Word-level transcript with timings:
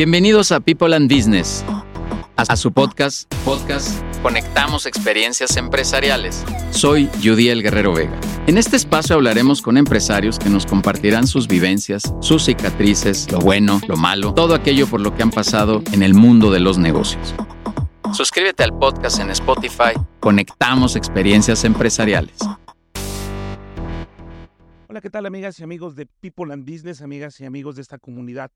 Bienvenidos 0.00 0.50
a 0.50 0.60
People 0.60 0.96
and 0.96 1.14
Business, 1.14 1.62
a 2.34 2.56
su 2.56 2.72
podcast, 2.72 3.30
podcast 3.44 4.02
Conectamos 4.22 4.86
Experiencias 4.86 5.58
Empresariales. 5.58 6.42
Soy 6.70 7.10
Judiel 7.22 7.62
Guerrero 7.62 7.92
Vega. 7.92 8.18
En 8.46 8.56
este 8.56 8.76
espacio 8.76 9.16
hablaremos 9.16 9.60
con 9.60 9.76
empresarios 9.76 10.38
que 10.38 10.48
nos 10.48 10.64
compartirán 10.64 11.26
sus 11.26 11.48
vivencias, 11.48 12.14
sus 12.22 12.46
cicatrices, 12.46 13.30
lo 13.30 13.40
bueno, 13.40 13.78
lo 13.88 13.96
malo, 13.98 14.32
todo 14.32 14.54
aquello 14.54 14.86
por 14.86 15.02
lo 15.02 15.14
que 15.14 15.22
han 15.22 15.30
pasado 15.30 15.82
en 15.92 16.02
el 16.02 16.14
mundo 16.14 16.50
de 16.50 16.60
los 16.60 16.78
negocios. 16.78 17.34
Suscríbete 18.14 18.62
al 18.62 18.72
podcast 18.78 19.20
en 19.20 19.28
Spotify. 19.28 19.92
Conectamos 20.18 20.96
Experiencias 20.96 21.62
Empresariales. 21.64 22.38
Hola, 24.88 25.02
¿qué 25.02 25.10
tal 25.10 25.26
amigas 25.26 25.60
y 25.60 25.62
amigos 25.62 25.94
de 25.94 26.06
People 26.06 26.54
and 26.54 26.64
Business, 26.64 27.02
amigas 27.02 27.38
y 27.40 27.44
amigos 27.44 27.76
de 27.76 27.82
esta 27.82 27.98
comunidad? 27.98 28.50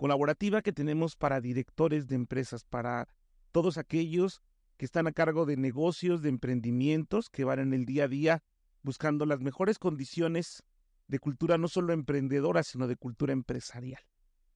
Colaborativa 0.00 0.62
que 0.62 0.72
tenemos 0.72 1.14
para 1.14 1.42
directores 1.42 2.06
de 2.06 2.14
empresas, 2.14 2.64
para 2.64 3.06
todos 3.52 3.76
aquellos 3.76 4.40
que 4.78 4.86
están 4.86 5.06
a 5.06 5.12
cargo 5.12 5.44
de 5.44 5.58
negocios, 5.58 6.22
de 6.22 6.30
emprendimientos, 6.30 7.28
que 7.28 7.44
van 7.44 7.58
en 7.58 7.74
el 7.74 7.84
día 7.84 8.04
a 8.04 8.08
día 8.08 8.42
buscando 8.82 9.26
las 9.26 9.40
mejores 9.40 9.78
condiciones 9.78 10.62
de 11.06 11.18
cultura 11.18 11.58
no 11.58 11.68
solo 11.68 11.92
emprendedora, 11.92 12.62
sino 12.62 12.88
de 12.88 12.96
cultura 12.96 13.34
empresarial. 13.34 14.00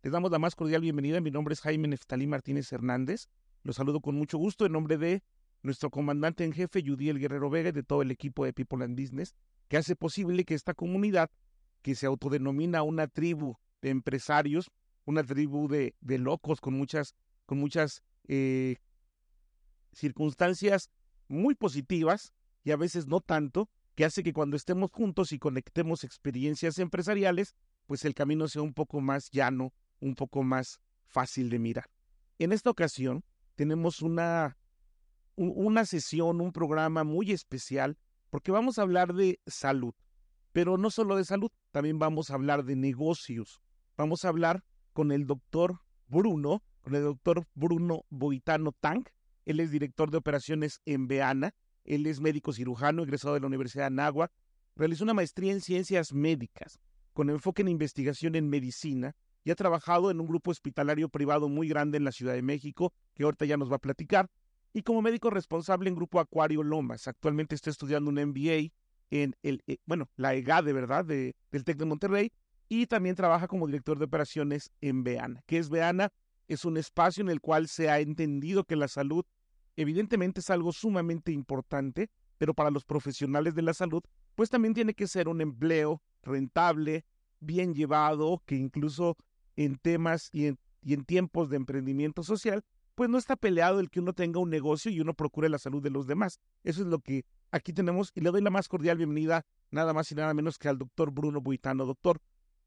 Les 0.02 0.14
damos 0.14 0.30
la 0.30 0.38
más 0.38 0.54
cordial 0.54 0.80
bienvenida. 0.80 1.20
Mi 1.20 1.30
nombre 1.30 1.52
es 1.52 1.60
Jaime 1.60 1.88
Neftalí 1.88 2.26
Martínez 2.26 2.72
Hernández. 2.72 3.28
Los 3.64 3.76
saludo 3.76 4.00
con 4.00 4.14
mucho 4.14 4.38
gusto 4.38 4.64
en 4.64 4.72
nombre 4.72 4.96
de 4.96 5.22
nuestro 5.60 5.90
comandante 5.90 6.44
en 6.44 6.54
jefe, 6.54 6.82
Yudiel 6.82 7.18
Guerrero 7.18 7.50
Vega, 7.50 7.68
y 7.68 7.72
de 7.72 7.82
todo 7.82 8.00
el 8.00 8.10
equipo 8.10 8.46
de 8.46 8.54
People 8.54 8.82
and 8.82 8.98
Business, 8.98 9.34
que 9.68 9.76
hace 9.76 9.94
posible 9.94 10.46
que 10.46 10.54
esta 10.54 10.72
comunidad, 10.72 11.30
que 11.82 11.94
se 11.94 12.06
autodenomina 12.06 12.82
una 12.82 13.08
tribu 13.08 13.58
de 13.82 13.90
empresarios, 13.90 14.70
una 15.04 15.22
tribu 15.22 15.68
de, 15.68 15.94
de 16.00 16.18
locos 16.18 16.60
con 16.60 16.74
muchas, 16.74 17.14
con 17.46 17.58
muchas 17.58 18.02
eh, 18.28 18.76
circunstancias 19.92 20.90
muy 21.28 21.54
positivas 21.54 22.32
y 22.62 22.70
a 22.70 22.76
veces 22.76 23.06
no 23.06 23.20
tanto, 23.20 23.68
que 23.94 24.04
hace 24.04 24.22
que 24.22 24.32
cuando 24.32 24.56
estemos 24.56 24.90
juntos 24.90 25.32
y 25.32 25.38
conectemos 25.38 26.02
experiencias 26.02 26.78
empresariales, 26.78 27.54
pues 27.86 28.04
el 28.04 28.14
camino 28.14 28.48
sea 28.48 28.62
un 28.62 28.74
poco 28.74 29.00
más 29.00 29.30
llano, 29.30 29.72
un 30.00 30.14
poco 30.14 30.42
más 30.42 30.80
fácil 31.06 31.50
de 31.50 31.58
mirar. 31.58 31.90
En 32.38 32.52
esta 32.52 32.70
ocasión 32.70 33.24
tenemos 33.54 34.02
una, 34.02 34.56
una 35.36 35.84
sesión, 35.84 36.40
un 36.40 36.52
programa 36.52 37.04
muy 37.04 37.30
especial, 37.30 37.96
porque 38.30 38.50
vamos 38.50 38.78
a 38.78 38.82
hablar 38.82 39.14
de 39.14 39.38
salud, 39.46 39.94
pero 40.52 40.76
no 40.76 40.90
solo 40.90 41.16
de 41.16 41.24
salud, 41.24 41.52
también 41.70 41.98
vamos 41.98 42.30
a 42.30 42.34
hablar 42.34 42.64
de 42.64 42.74
negocios. 42.76 43.60
Vamos 43.96 44.24
a 44.24 44.28
hablar 44.28 44.64
con 44.94 45.12
el 45.12 45.26
doctor 45.26 45.80
Bruno, 46.08 46.62
con 46.80 46.94
el 46.94 47.02
doctor 47.02 47.46
Bruno 47.54 48.06
Boitano 48.08 48.72
Tank. 48.72 49.10
Él 49.44 49.60
es 49.60 49.70
director 49.70 50.10
de 50.10 50.16
operaciones 50.16 50.80
en 50.86 51.06
Beana. 51.06 51.52
Él 51.84 52.06
es 52.06 52.20
médico 52.20 52.54
cirujano, 52.54 53.02
egresado 53.02 53.34
de 53.34 53.40
la 53.40 53.48
Universidad 53.48 53.82
de 53.82 53.86
Anáhuac. 53.88 54.32
Realizó 54.76 55.04
una 55.04 55.12
maestría 55.12 55.52
en 55.52 55.60
ciencias 55.60 56.14
médicas, 56.14 56.80
con 57.12 57.28
enfoque 57.28 57.60
en 57.60 57.68
investigación 57.68 58.36
en 58.36 58.48
medicina, 58.48 59.14
y 59.44 59.50
ha 59.50 59.54
trabajado 59.54 60.10
en 60.10 60.20
un 60.20 60.26
grupo 60.26 60.50
hospitalario 60.50 61.10
privado 61.10 61.48
muy 61.50 61.68
grande 61.68 61.98
en 61.98 62.04
la 62.04 62.12
Ciudad 62.12 62.32
de 62.32 62.42
México, 62.42 62.94
que 63.12 63.24
ahorita 63.24 63.44
ya 63.44 63.58
nos 63.58 63.70
va 63.70 63.76
a 63.76 63.80
platicar, 63.80 64.30
y 64.72 64.82
como 64.82 65.02
médico 65.02 65.28
responsable 65.28 65.90
en 65.90 65.96
Grupo 65.96 66.18
Acuario 66.18 66.62
Lomas. 66.62 67.06
Actualmente 67.06 67.54
está 67.54 67.70
estudiando 67.70 68.10
un 68.10 68.16
MBA 68.16 68.72
en 69.10 69.36
el, 69.42 69.62
eh, 69.66 69.76
bueno, 69.84 70.08
la 70.16 70.34
EGA 70.34 70.62
de 70.62 70.72
verdad, 70.72 71.04
de, 71.04 71.36
del 71.52 71.64
TEC 71.64 71.76
de 71.76 71.84
Monterrey, 71.84 72.32
y 72.68 72.86
también 72.86 73.16
trabaja 73.16 73.48
como 73.48 73.66
director 73.66 73.98
de 73.98 74.06
operaciones 74.06 74.70
en 74.80 75.04
Beana. 75.04 75.42
¿Qué 75.46 75.58
es 75.58 75.68
Beana? 75.68 76.12
Es 76.48 76.64
un 76.64 76.76
espacio 76.76 77.22
en 77.22 77.30
el 77.30 77.40
cual 77.40 77.68
se 77.68 77.88
ha 77.88 78.00
entendido 78.00 78.64
que 78.64 78.76
la 78.76 78.88
salud 78.88 79.24
evidentemente 79.76 80.40
es 80.40 80.50
algo 80.50 80.72
sumamente 80.72 81.32
importante, 81.32 82.10
pero 82.38 82.54
para 82.54 82.70
los 82.70 82.84
profesionales 82.84 83.54
de 83.54 83.62
la 83.62 83.74
salud, 83.74 84.02
pues 84.34 84.50
también 84.50 84.74
tiene 84.74 84.94
que 84.94 85.06
ser 85.06 85.28
un 85.28 85.40
empleo 85.40 86.02
rentable, 86.22 87.04
bien 87.40 87.74
llevado, 87.74 88.42
que 88.46 88.56
incluso 88.56 89.16
en 89.56 89.76
temas 89.76 90.28
y 90.32 90.46
en, 90.46 90.58
y 90.82 90.94
en 90.94 91.04
tiempos 91.04 91.50
de 91.50 91.56
emprendimiento 91.56 92.22
social, 92.22 92.64
pues 92.94 93.10
no 93.10 93.18
está 93.18 93.36
peleado 93.36 93.80
el 93.80 93.90
que 93.90 94.00
uno 94.00 94.12
tenga 94.12 94.40
un 94.40 94.50
negocio 94.50 94.90
y 94.90 95.00
uno 95.00 95.14
procure 95.14 95.48
la 95.48 95.58
salud 95.58 95.82
de 95.82 95.90
los 95.90 96.06
demás. 96.06 96.38
Eso 96.62 96.82
es 96.82 96.86
lo 96.86 97.00
que 97.00 97.24
aquí 97.50 97.72
tenemos 97.72 98.12
y 98.14 98.20
le 98.20 98.30
doy 98.30 98.40
la 98.40 98.50
más 98.50 98.68
cordial 98.68 98.96
bienvenida, 98.96 99.44
nada 99.70 99.92
más 99.92 100.10
y 100.12 100.14
nada 100.14 100.32
menos 100.34 100.58
que 100.58 100.68
al 100.68 100.78
doctor 100.78 101.10
Bruno 101.10 101.40
Buitano. 101.40 101.86
Doctor, 101.86 102.20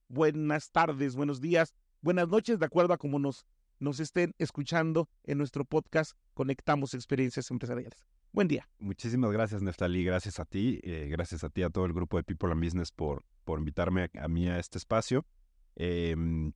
buenas 0.07 0.71
tardes, 0.71 1.15
buenos 1.15 1.41
días, 1.41 1.73
buenas 2.01 2.27
noches, 2.29 2.59
de 2.59 2.65
acuerdo 2.65 2.93
a 2.93 2.97
cómo 2.97 3.19
nos, 3.19 3.45
nos 3.79 3.99
estén 3.99 4.33
escuchando 4.37 5.09
en 5.23 5.37
nuestro 5.37 5.65
podcast 5.65 6.17
Conectamos 6.33 6.93
Experiencias 6.93 7.51
Empresariales. 7.51 8.07
Buen 8.31 8.47
día. 8.47 8.69
Muchísimas 8.79 9.31
gracias, 9.31 9.61
Neftali. 9.61 10.03
Gracias 10.03 10.39
a 10.39 10.45
ti. 10.45 10.79
Eh, 10.83 11.07
gracias 11.09 11.43
a 11.43 11.49
ti, 11.49 11.63
a 11.63 11.69
todo 11.69 11.85
el 11.85 11.93
grupo 11.93 12.17
de 12.17 12.23
People 12.23 12.51
and 12.51 12.63
Business 12.63 12.91
por, 12.91 13.23
por 13.43 13.59
invitarme 13.59 14.09
a, 14.19 14.27
mí 14.27 14.47
a 14.47 14.59
este 14.59 14.77
espacio. 14.77 15.25
Em, 15.75 16.51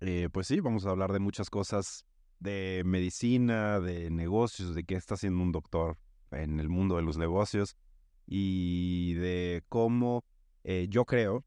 eh, 0.00 0.28
pues 0.32 0.46
sí, 0.46 0.60
vamos 0.60 0.86
a 0.86 0.90
hablar 0.90 1.12
de 1.12 1.20
muchas 1.20 1.50
cosas 1.50 2.04
de 2.40 2.82
medicina, 2.84 3.80
de 3.80 4.10
negocios, 4.10 4.74
de 4.74 4.84
qué 4.84 4.94
está 4.94 5.14
haciendo 5.14 5.42
un 5.42 5.52
doctor 5.52 5.98
en 6.30 6.58
el 6.58 6.68
mundo 6.68 6.96
de 6.96 7.02
los 7.02 7.16
negocios 7.16 7.76
y 8.26 9.14
de 9.14 9.64
cómo 9.68 10.24
eh, 10.64 10.86
yo 10.88 11.04
creo 11.04 11.44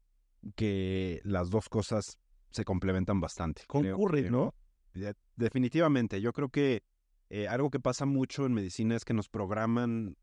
que 0.54 1.20
las 1.24 1.50
dos 1.50 1.68
cosas 1.68 2.18
se 2.50 2.64
complementan 2.64 3.20
bastante. 3.20 3.62
Concurren, 3.66 4.30
¿no? 4.30 4.54
definitivamente. 5.36 6.20
Yo 6.20 6.32
creo 6.32 6.50
que 6.50 6.82
eh, 7.30 7.48
algo 7.48 7.70
que 7.70 7.80
pasa 7.80 8.04
mucho 8.04 8.44
en 8.44 8.52
medicina 8.52 8.94
es 8.94 9.04
que 9.04 9.14
nos 9.14 9.28
programan, 9.28 10.16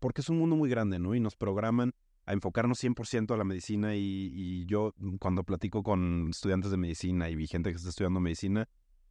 porque 0.00 0.22
es 0.22 0.28
un 0.28 0.38
mundo 0.38 0.56
muy 0.56 0.68
grande, 0.68 0.98
¿no? 0.98 1.14
Y 1.14 1.20
nos 1.20 1.36
programan 1.36 1.94
a 2.26 2.32
enfocarnos 2.32 2.82
100% 2.82 3.32
a 3.32 3.36
la 3.36 3.44
medicina 3.44 3.94
y, 3.94 4.66
yo 4.66 4.92
mm, 4.98 5.16
cuando 5.16 5.44
platico 5.44 5.82
con 5.82 6.28
estudiantes 6.30 6.70
de 6.70 6.76
medicina 6.76 7.30
y 7.30 7.46
gente 7.46 7.70
que 7.70 7.76
está 7.76 7.88
estudiando 7.90 8.20
medicina, 8.20 8.68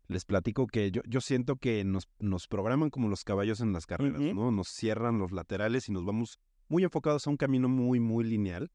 les 0.07 0.25
platico 0.25 0.67
que 0.67 0.91
yo, 0.91 1.01
yo 1.07 1.21
siento 1.21 1.55
que 1.55 1.83
nos, 1.83 2.09
nos 2.19 2.47
programan 2.47 2.89
como 2.89 3.07
los 3.07 3.23
caballos 3.23 3.61
en 3.61 3.73
las 3.73 3.85
carreras, 3.85 4.21
¿no? 4.21 4.51
Nos 4.51 4.67
cierran 4.67 5.17
los 5.17 5.31
laterales 5.31 5.89
y 5.89 5.93
nos 5.93 6.05
vamos 6.05 6.39
muy 6.67 6.83
enfocados 6.83 7.27
a 7.27 7.29
un 7.29 7.37
camino 7.37 7.69
muy, 7.69 7.99
muy 7.99 8.23
lineal. 8.23 8.71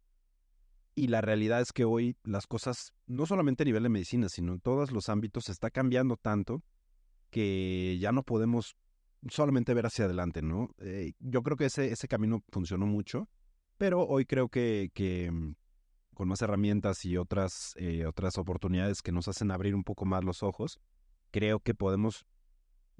Y 0.95 1.07
la 1.09 1.23
realidad 1.23 1.61
es 1.61 1.73
que 1.73 1.85
hoy 1.85 2.17
las 2.23 2.47
cosas, 2.47 2.93
no 3.07 3.25
solamente 3.25 3.63
a 3.63 3.67
nivel 3.67 3.83
de 3.83 3.89
medicina, 3.89 4.29
sino 4.29 4.53
en 4.53 4.61
todos 4.61 4.93
los 4.93 5.09
ámbitos, 5.09 5.45
se 5.45 5.53
está 5.53 5.71
cambiando 5.71 6.17
tanto 6.17 6.63
que 7.31 7.97
ya 7.99 8.13
no 8.13 8.23
podemos 8.23 8.77
solamente 9.29 9.73
ver 9.73 9.87
hacia 9.87 10.05
adelante, 10.05 10.43
¿no? 10.43 10.69
Eh, 10.79 11.13
yo 11.19 11.43
creo 11.43 11.57
que 11.57 11.67
ese, 11.67 11.93
ese 11.93 12.09
camino 12.09 12.43
funcionó 12.51 12.87
mucho, 12.87 13.29
pero 13.79 14.07
hoy 14.07 14.27
creo 14.27 14.49
que, 14.49 14.91
mm, 15.33 15.53
con 16.15 16.29
más 16.29 16.43
herramientas 16.43 17.05
y 17.07 17.17
otras, 17.17 17.75
eh, 17.77 18.05
otras 18.07 18.37
oportunidades 18.37 19.01
que 19.01 19.13
nos 19.13 19.29
hacen 19.29 19.51
abrir 19.51 19.75
un 19.75 19.85
poco 19.85 20.05
más 20.05 20.25
los 20.25 20.43
ojos, 20.43 20.79
creo 21.31 21.61
que 21.61 21.75
podemos 21.75 22.27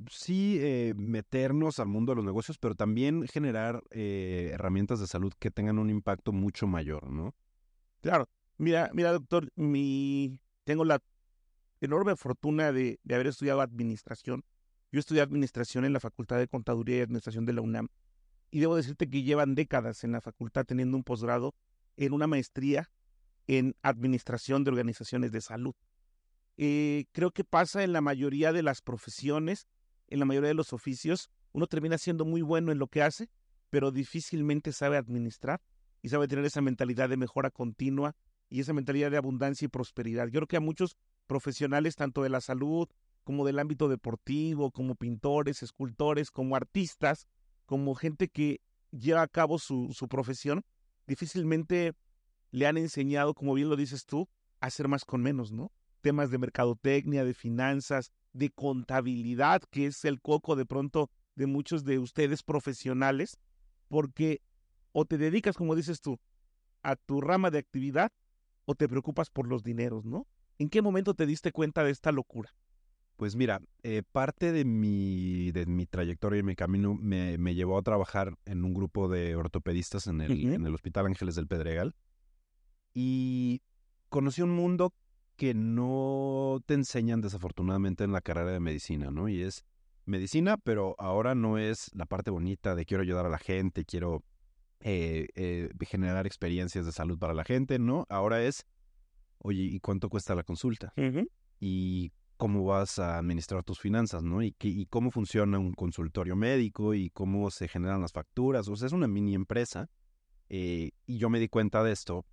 sí 0.09 0.57
eh, 0.61 0.95
meternos 0.97 1.79
al 1.79 1.89
mundo 1.89 2.13
de 2.13 2.17
los 2.17 2.25
negocios, 2.25 2.57
pero 2.59 2.75
también 2.75 3.27
generar 3.29 3.83
herramientas 3.91 4.99
de 4.99 5.07
salud 5.07 5.33
que 5.39 5.51
tengan 5.51 5.79
un 5.79 5.91
impacto 5.91 6.33
mucho 6.33 6.67
mayor, 6.67 7.11
¿no? 7.11 7.35
Claro, 8.03 8.29
mira, 8.59 8.91
mira, 8.93 9.13
doctor, 9.13 9.49
mi 9.55 10.41
tengo 10.65 10.85
la 10.85 11.01
enorme 11.81 12.17
fortuna 12.17 12.73
de, 12.73 12.99
haber 13.09 13.29
estudiado 13.29 13.61
administración. 13.61 14.45
Yo 14.91 14.99
estudié 14.99 15.23
administración 15.23 15.85
en 15.85 15.93
la 15.93 16.01
Facultad 16.01 16.39
de 16.39 16.49
Contaduría 16.49 16.99
y 16.99 17.01
Administración 17.01 17.47
de 17.47 17.53
la 17.53 17.61
UNAM. 17.61 17.89
Y 18.51 18.59
debo 18.59 18.77
decirte 18.77 19.09
que 19.09 19.23
llevan 19.23 19.55
décadas 19.55 20.03
en 20.05 20.13
la 20.13 20.21
facultad 20.21 20.67
teniendo 20.67 20.97
un 20.97 21.05
posgrado 21.05 21.55
en 21.97 22.13
una 22.13 22.27
maestría 22.27 22.91
en 23.47 23.77
administración 23.83 24.65
de 24.65 24.71
organizaciones 24.71 25.31
de 25.31 25.41
salud. 25.41 25.75
Eh, 26.57 27.07
creo 27.13 27.31
que 27.31 27.45
pasa 27.45 27.85
en 27.85 27.93
la 27.93 28.01
mayoría 28.01 28.53
de 28.53 28.63
las 28.63 28.83
profesiones, 28.83 29.69
en 30.09 30.19
la 30.19 30.25
mayoría 30.27 30.49
de 30.49 30.55
los 30.55 30.73
oficios, 30.73 31.31
uno 31.53 31.67
termina 31.69 31.99
siendo 31.99 32.25
muy 32.25 32.43
bueno 32.43 32.73
en 32.73 32.79
lo 32.79 32.89
que 32.89 33.03
hace, 33.03 33.31
pero 33.71 33.91
difícilmente 33.93 34.73
sabe 34.73 34.97
administrar 34.97 35.61
y 36.03 36.09
sabe 36.09 36.29
tener 36.29 36.45
esa 36.45 36.61
mentalidad 36.61 37.09
de 37.09 37.17
mejora 37.17 37.51
continua 37.51 38.15
y 38.51 38.61
esa 38.61 38.73
mentalidad 38.73 39.11
de 39.11 39.17
abundancia 39.17 39.65
y 39.67 39.69
prosperidad. 39.69 40.27
Yo 40.27 40.41
creo 40.41 40.47
que 40.47 40.57
a 40.57 40.61
muchos 40.61 40.97
profesionales, 41.27 41.97
tanto 41.97 42.23
de 42.23 42.29
la 42.29 42.41
salud 42.41 42.89
como 43.25 43.47
del 43.47 43.61
ámbito 43.61 43.89
deportivo, 43.89 44.73
como 44.73 44.97
pintores, 44.97 45.63
escultores, 45.63 46.31
como 46.31 46.57
artistas, 46.57 47.27
como 47.67 47.95
gente 47.95 48.29
que 48.29 48.61
lleva 48.91 49.23
a 49.23 49.29
cabo 49.29 49.59
su, 49.59 49.91
su 49.95 50.09
profesión, 50.09 50.65
difícilmente 51.07 51.95
le 52.51 52.67
han 52.67 52.77
enseñado, 52.77 53.33
como 53.35 53.55
bien 53.55 53.69
lo 53.69 53.77
dices 53.77 54.05
tú, 54.05 54.29
a 54.61 54.67
hacer 54.67 54.89
más 54.89 55.05
con 55.05 55.23
menos, 55.23 55.53
¿no? 55.53 55.73
Temas 56.01 56.31
de 56.31 56.39
mercadotecnia, 56.39 57.25
de 57.25 57.33
finanzas, 57.33 58.13
de 58.33 58.51
contabilidad, 58.51 59.63
que 59.71 59.87
es 59.87 60.05
el 60.05 60.21
coco 60.21 60.57
de 60.57 60.67
pronto 60.67 61.11
de 61.35 61.47
muchos 61.47 61.85
de 61.85 61.99
ustedes 61.99 62.43
profesionales, 62.43 63.39
porque 63.89 64.43
o 64.93 65.05
te 65.05 65.19
dedicas, 65.19 65.57
como 65.57 65.75
dices 65.75 66.01
tú, 66.01 66.19
a 66.83 66.97
tu 66.97 67.21
rama 67.21 67.51
de 67.51 67.59
actividad 67.59 68.13
o 68.65 68.75
te 68.75 68.89
preocupas 68.89 69.31
por 69.31 69.49
los 69.49 69.63
dineros, 69.63 70.05
¿no? 70.05 70.27
¿En 70.59 70.69
qué 70.69 70.83
momento 70.83 71.15
te 71.15 71.27
diste 71.27 71.53
cuenta 71.53 71.83
de 71.85 71.91
esta 71.91 72.13
locura? 72.13 72.55
Pues 73.17 73.37
mira, 73.37 73.61
eh, 73.83 74.03
parte 74.11 74.53
de 74.53 74.65
mi, 74.65 75.53
de 75.53 75.67
mi 75.67 75.87
trayectoria 75.87 76.41
y 76.41 76.43
mi 76.43 76.57
camino 76.57 76.95
me, 76.95 77.39
me 77.39 77.55
llevó 77.55 77.79
a 77.79 77.83
trabajar 77.83 78.37
en 78.47 78.65
un 78.65 78.75
grupo 78.75 79.09
de 79.09 79.37
ortopedistas 79.37 80.07
en 80.07 80.21
el, 80.21 80.53
en 80.53 80.67
el 80.67 80.75
Hospital 80.75 81.07
Ángeles 81.07 81.35
del 81.35 81.47
Pedregal. 81.47 81.95
Y 82.95 83.63
conocí 84.09 84.43
un 84.43 84.51
mundo 84.51 84.95
que 85.37 85.55
no 85.55 86.61
te 86.67 86.75
enseñan 86.75 87.21
desafortunadamente 87.21 88.05
en 88.05 88.13
la 88.13 88.21
carrera 88.21 88.53
de 88.53 88.61
medicina, 88.61 89.11
¿no? 89.11 89.29
Y 89.29 89.43
es 89.43 89.65
medicina, 90.05 90.57
pero 90.57 90.95
ahora 90.99 91.35
no 91.35 91.59
es 91.59 91.91
la 91.95 92.07
parte 92.07 92.31
bonita 92.31 92.75
de 92.75 92.85
quiero 92.85 93.03
ayudar 93.03 93.27
a 93.27 93.31
la 93.31 93.39
gente, 93.39 93.85
quiero 93.85 94.23
eh, 94.83 95.29
eh, 95.35 95.71
generar 95.87 96.27
experiencias 96.27 96.85
de 96.87 96.93
salud 96.93 97.19
para 97.19 97.35
la 97.35 97.45
gente, 97.45 97.79
¿no? 97.79 98.07
Ahora 98.09 98.43
es, 98.43 98.67
oye, 99.39 99.63
¿y 99.63 99.81
cuánto 99.81 100.09
cuesta 100.09 100.35
la 100.35 100.43
consulta? 100.43 100.93
Y 101.61 102.13
cómo 102.37 102.65
vas 102.65 102.99
a 102.99 103.19
administrar 103.19 103.63
tus 103.63 103.79
finanzas, 103.79 104.23
¿no? 104.25 104.43
Y, 104.43 104.53
qué- 104.53 104.69
y 104.69 104.87
cómo 104.87 105.11
funciona 105.13 105.59
un 105.61 105.73
consultorio 105.75 106.35
médico 106.35 106.93
y 106.95 107.11
cómo 107.11 107.51
se 107.51 107.69
generan 107.69 108.01
las 108.01 108.13
facturas. 108.13 108.67
O 108.69 108.75
sea, 108.77 108.87
es 108.87 108.93
una 108.93 109.07
mini 109.09 109.35
empresa. 109.35 109.89
eh, 110.49 110.91
y 111.07 111.19
yo 111.19 111.31
me 111.31 111.39
di 111.39 111.49
cuenta 111.49 111.83
de 111.83 111.93
esto 111.93 112.27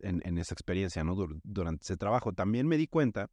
en, 0.00 0.20
en 0.24 0.36
esa 0.38 0.52
experiencia, 0.54 1.04
¿no? 1.04 1.14
Dur- 1.14 1.40
durante 1.44 1.84
ese 1.84 1.96
trabajo. 1.96 2.32
También 2.32 2.66
me 2.66 2.76
di 2.76 2.86
cuenta 2.88 3.30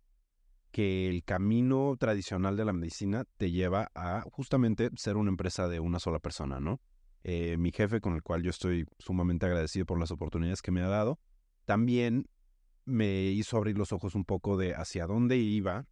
que 0.72 1.10
el 1.10 1.24
camino 1.24 1.96
tradicional 1.98 2.56
de 2.56 2.64
la 2.66 2.74
medicina 2.74 3.24
te 3.38 3.50
lleva 3.52 3.90
a 3.96 4.22
justamente 4.32 4.90
ser 4.98 5.18
una 5.18 5.30
empresa 5.32 5.68
de 5.68 5.80
una 5.80 6.00
sola 6.00 6.20
persona, 6.20 6.60
¿no? 6.60 6.80
Eh, 7.24 7.58
mi 7.58 7.72
jefe, 7.72 8.00
con 8.00 8.14
el 8.14 8.24
cual 8.24 8.44
yo 8.44 8.50
estoy 8.50 8.86
sumamente 8.98 9.46
agradecido 9.46 9.86
por 9.86 10.00
las 10.00 10.12
oportunidades 10.12 10.62
que 10.62 10.72
me 10.72 10.82
ha 10.82 10.88
dado, 10.88 11.20
también 11.66 12.28
me 12.86 13.26
hizo 13.26 13.58
abrir 13.58 13.78
los 13.78 13.92
ojos 13.92 14.16
un 14.16 14.26
poco 14.26 14.58
de 14.58 14.74
hacia 14.74 15.06
dónde 15.06 15.38
iba 15.38 15.86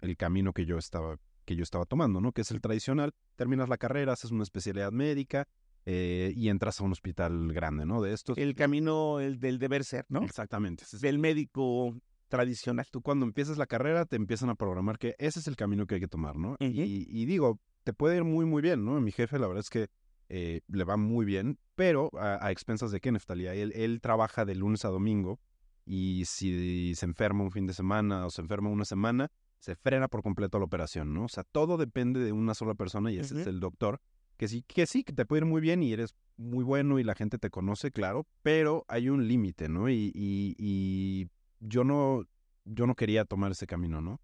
el 0.00 0.16
camino 0.16 0.52
que 0.52 0.66
yo 0.66 0.78
estaba 0.78 1.18
que 1.44 1.56
yo 1.56 1.62
estaba 1.62 1.84
tomando, 1.84 2.20
¿no? 2.20 2.32
Que 2.32 2.42
es 2.42 2.50
el 2.50 2.60
tradicional. 2.60 3.12
Terminas 3.34 3.68
la 3.68 3.76
carrera, 3.76 4.12
haces 4.12 4.30
una 4.30 4.44
especialidad 4.44 4.92
médica 4.92 5.48
eh, 5.84 6.32
y 6.36 6.48
entras 6.48 6.80
a 6.80 6.84
un 6.84 6.92
hospital 6.92 7.52
grande, 7.52 7.86
¿no? 7.86 8.00
De 8.00 8.12
estos. 8.12 8.38
El 8.38 8.54
camino 8.54 9.20
el 9.20 9.40
del 9.40 9.58
deber 9.58 9.84
ser, 9.84 10.06
¿no? 10.08 10.22
Exactamente. 10.22 10.84
Del 11.00 11.18
médico 11.18 11.96
tradicional. 12.28 12.86
Tú 12.90 13.02
cuando 13.02 13.26
empiezas 13.26 13.58
la 13.58 13.66
carrera 13.66 14.06
te 14.06 14.16
empiezan 14.16 14.50
a 14.50 14.54
programar 14.54 14.98
que 14.98 15.16
ese 15.18 15.40
es 15.40 15.48
el 15.48 15.56
camino 15.56 15.86
que 15.86 15.96
hay 15.96 16.00
que 16.00 16.08
tomar, 16.08 16.36
¿no? 16.36 16.56
Y, 16.60 17.06
y 17.08 17.24
digo, 17.24 17.60
te 17.82 17.92
puede 17.92 18.16
ir 18.16 18.24
muy, 18.24 18.44
muy 18.44 18.62
bien, 18.62 18.84
¿no? 18.84 19.00
Mi 19.00 19.10
jefe, 19.10 19.38
la 19.38 19.48
verdad 19.48 19.64
es 19.64 19.70
que 19.70 19.88
eh, 20.30 20.60
le 20.68 20.84
va 20.84 20.96
muy 20.96 21.26
bien, 21.26 21.58
pero 21.74 22.10
a, 22.18 22.44
a 22.46 22.50
expensas 22.50 22.90
de 22.92 23.00
qué, 23.00 23.12
Neftalí. 23.12 23.46
Él, 23.46 23.72
él 23.74 24.00
trabaja 24.00 24.44
de 24.44 24.54
lunes 24.54 24.84
a 24.84 24.88
domingo 24.88 25.38
y 25.84 26.24
si 26.26 26.94
se 26.94 27.04
enferma 27.04 27.42
un 27.44 27.50
fin 27.50 27.66
de 27.66 27.74
semana 27.74 28.24
o 28.26 28.30
se 28.30 28.40
enferma 28.40 28.70
una 28.70 28.84
semana, 28.84 29.30
se 29.58 29.74
frena 29.76 30.08
por 30.08 30.22
completo 30.22 30.58
la 30.58 30.64
operación, 30.64 31.12
¿no? 31.12 31.24
O 31.24 31.28
sea, 31.28 31.44
todo 31.44 31.76
depende 31.76 32.20
de 32.20 32.32
una 32.32 32.54
sola 32.54 32.74
persona 32.74 33.10
y 33.12 33.18
ese 33.18 33.34
es 33.40 33.46
el 33.46 33.60
doctor. 33.60 34.00
Que 34.36 34.48
sí, 34.48 34.62
que 34.66 34.86
sí, 34.86 35.04
que 35.04 35.12
te 35.12 35.26
puede 35.26 35.40
ir 35.40 35.46
muy 35.46 35.60
bien 35.60 35.82
y 35.82 35.92
eres 35.92 36.14
muy 36.38 36.64
bueno 36.64 36.98
y 36.98 37.04
la 37.04 37.14
gente 37.14 37.36
te 37.36 37.50
conoce, 37.50 37.90
claro, 37.90 38.26
pero 38.42 38.86
hay 38.88 39.10
un 39.10 39.28
límite, 39.28 39.68
¿no? 39.68 39.90
Y, 39.90 40.10
y- 40.14 40.54
y 40.58 41.28
yo 41.58 41.84
no, 41.84 42.24
yo 42.64 42.86
no 42.86 42.94
quería 42.94 43.26
tomar 43.26 43.50
ese 43.52 43.66
camino, 43.66 44.00
¿no? 44.00 44.18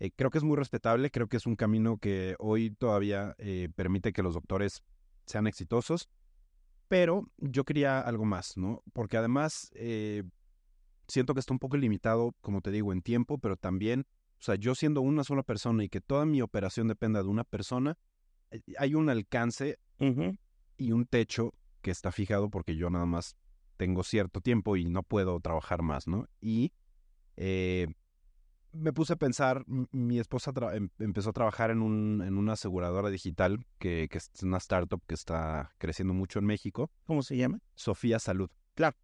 Eh, 0.00 0.10
creo 0.16 0.30
que 0.30 0.38
es 0.38 0.44
muy 0.44 0.56
respetable, 0.56 1.10
creo 1.12 1.28
que 1.28 1.36
es 1.36 1.46
un 1.46 1.54
camino 1.54 1.98
que 1.98 2.34
hoy 2.40 2.70
todavía 2.72 3.36
eh, 3.38 3.68
permite 3.76 4.12
que 4.12 4.24
los 4.24 4.34
doctores 4.34 4.82
sean 5.32 5.46
exitosos, 5.46 6.08
pero 6.88 7.26
yo 7.38 7.64
quería 7.64 8.00
algo 8.00 8.24
más, 8.24 8.56
¿no? 8.56 8.82
Porque 8.92 9.16
además 9.16 9.70
eh, 9.74 10.24
siento 11.08 11.32
que 11.32 11.40
está 11.40 11.54
un 11.54 11.58
poco 11.58 11.78
limitado, 11.78 12.34
como 12.42 12.60
te 12.60 12.70
digo, 12.70 12.92
en 12.92 13.00
tiempo, 13.00 13.38
pero 13.38 13.56
también, 13.56 14.06
o 14.38 14.42
sea, 14.42 14.56
yo 14.56 14.74
siendo 14.74 15.00
una 15.00 15.24
sola 15.24 15.42
persona 15.42 15.84
y 15.84 15.88
que 15.88 16.02
toda 16.02 16.26
mi 16.26 16.42
operación 16.42 16.88
dependa 16.88 17.22
de 17.22 17.28
una 17.28 17.44
persona, 17.44 17.96
eh, 18.50 18.60
hay 18.78 18.94
un 18.94 19.08
alcance 19.08 19.78
y 20.76 20.90
un 20.92 21.06
techo 21.06 21.54
que 21.80 21.92
está 21.92 22.10
fijado 22.10 22.50
porque 22.50 22.76
yo 22.76 22.90
nada 22.90 23.06
más 23.06 23.36
tengo 23.76 24.02
cierto 24.02 24.40
tiempo 24.40 24.76
y 24.76 24.84
no 24.84 25.02
puedo 25.02 25.40
trabajar 25.40 25.82
más, 25.82 26.06
¿no? 26.06 26.28
Y 26.40 26.72
eh, 27.36 27.86
me 28.72 28.92
puse 28.92 29.12
a 29.14 29.16
pensar, 29.16 29.64
mi 29.66 30.18
esposa 30.18 30.52
em- 30.74 30.88
empezó 30.98 31.30
a 31.30 31.32
trabajar 31.32 31.70
en, 31.70 31.82
un, 31.82 32.22
en 32.22 32.36
una 32.38 32.52
aseguradora 32.54 33.10
digital 33.10 33.64
que, 33.78 34.08
que 34.10 34.18
es 34.18 34.30
una 34.42 34.58
startup 34.58 35.02
que 35.06 35.14
está 35.14 35.72
creciendo 35.78 36.14
mucho 36.14 36.38
en 36.38 36.46
México, 36.46 36.90
¿Cómo 37.06 37.22
se 37.22 37.36
llama? 37.36 37.58
Sofía 37.74 38.18
Salud. 38.18 38.50
Claro. 38.74 38.96